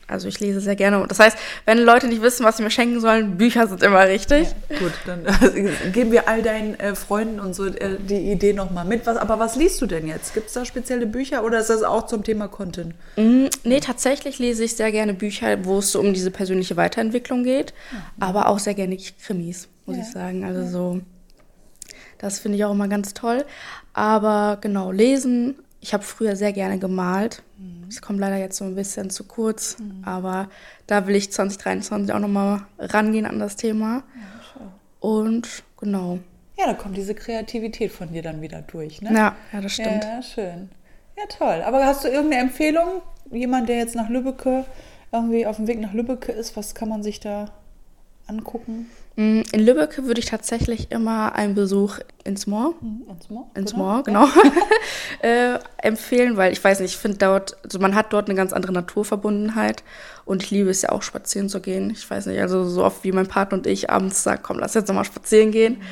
[0.08, 1.06] Also ich lese sehr gerne.
[1.08, 4.50] Das heißt, wenn Leute nicht wissen, was sie mir schenken sollen, Bücher sind immer richtig.
[4.70, 8.54] Ja, gut, dann äh, geben wir all deinen äh, Freunden und so äh, die Idee
[8.54, 9.06] nochmal mit.
[9.06, 10.34] Was, aber was liest du denn jetzt?
[10.34, 12.94] Gibt es da spezielle Bücher oder ist das auch zum Thema Content?
[13.16, 17.44] Mm, nee, tatsächlich lese ich sehr gerne Bücher, wo es so um diese persönliche Weiterentwicklung
[17.44, 17.98] geht, mhm.
[18.20, 20.04] aber auch sehr gerne Krimis, muss ja.
[20.04, 20.44] ich sagen.
[20.44, 20.68] Also ja.
[20.68, 21.02] so,
[22.20, 23.44] das finde ich auch immer ganz toll.
[23.94, 27.44] Aber genau, lesen ich habe früher sehr gerne gemalt.
[27.90, 30.04] Es kommt leider jetzt so ein bisschen zu kurz, mhm.
[30.04, 30.50] aber
[30.88, 34.04] da will ich 2023 auch nochmal rangehen an das Thema.
[34.16, 36.20] Ja, Und genau.
[36.58, 39.14] Ja, da kommt diese Kreativität von dir dann wieder durch, ne?
[39.14, 40.04] Ja, ja das stimmt.
[40.04, 40.70] Ja, schön.
[41.18, 41.62] Ja, toll.
[41.66, 43.02] Aber hast du irgendeine Empfehlung?
[43.32, 44.66] Jemand, der jetzt nach Lübbecke,
[45.12, 47.52] irgendwie auf dem Weg nach Lübbecke ist, was kann man sich da
[48.28, 48.90] angucken?
[49.16, 53.74] Mm, in Lübeck würde ich tatsächlich immer einen Besuch ins Moor, mhm, ins Moor, ins.
[53.74, 54.28] Moor genau,
[55.22, 58.52] äh, empfehlen, weil ich weiß nicht, ich finde dort, also man hat dort eine ganz
[58.52, 59.84] andere Naturverbundenheit
[60.26, 61.92] und ich liebe es ja auch spazieren zu gehen.
[61.92, 64.74] Ich weiß nicht, also so oft wie mein Partner und ich abends sagen, komm, lass
[64.74, 65.76] jetzt nochmal spazieren gehen.
[65.76, 65.84] Mhm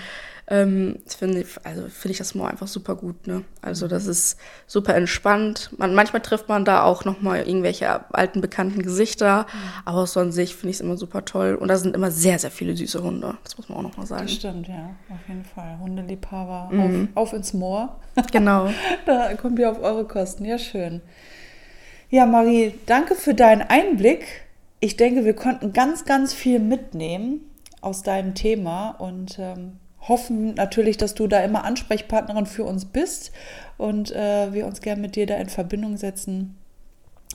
[0.54, 3.26] ähm, finde ich, also finde ich das Moor einfach super gut.
[3.26, 3.44] Ne?
[3.64, 4.38] Also das ist
[4.68, 5.72] super entspannt.
[5.78, 9.58] Man, manchmal trifft man da auch nochmal irgendwelche alten bekannten Gesichter, mhm.
[9.86, 11.56] aber so an sich finde ich es immer super toll.
[11.56, 13.36] Und da sind immer sehr, sehr viele süße Hunde.
[13.44, 14.24] Das muss man auch nochmal sagen.
[14.24, 15.80] Das stimmt, ja, auf jeden Fall.
[15.80, 17.10] Hundeliebhaber mhm.
[17.16, 18.00] auf, auf ins Moor.
[18.32, 18.70] Genau.
[19.08, 20.46] da kommt ihr auf eure Kosten.
[20.46, 21.02] Ja, schön.
[22.12, 24.26] Ja, Marie, danke für deinen Einblick.
[24.80, 27.42] Ich denke, wir konnten ganz, ganz viel mitnehmen
[27.82, 33.32] aus deinem Thema und ähm, hoffen natürlich, dass du da immer Ansprechpartnerin für uns bist
[33.78, 36.56] und äh, wir uns gern mit dir da in Verbindung setzen,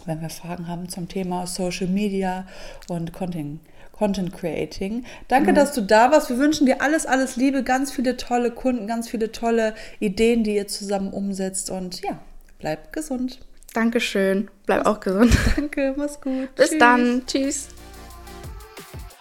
[0.05, 2.47] wenn wir Fragen haben zum Thema Social Media
[2.89, 3.61] und Content.
[3.93, 5.05] Content Creating.
[5.27, 5.57] Danke, mhm.
[5.57, 6.31] dass du da warst.
[6.31, 10.55] Wir wünschen dir alles, alles Liebe, ganz viele tolle Kunden, ganz viele tolle Ideen, die
[10.55, 11.69] ihr zusammen umsetzt.
[11.69, 12.21] Und ja,
[12.61, 13.41] bleib gesund.
[13.75, 14.51] Dankeschön.
[14.67, 15.37] Bleib auch gesund.
[15.57, 16.55] Danke, mach's gut.
[16.55, 16.79] Bis Tschüss.
[16.79, 17.27] dann.
[17.27, 17.69] Tschüss.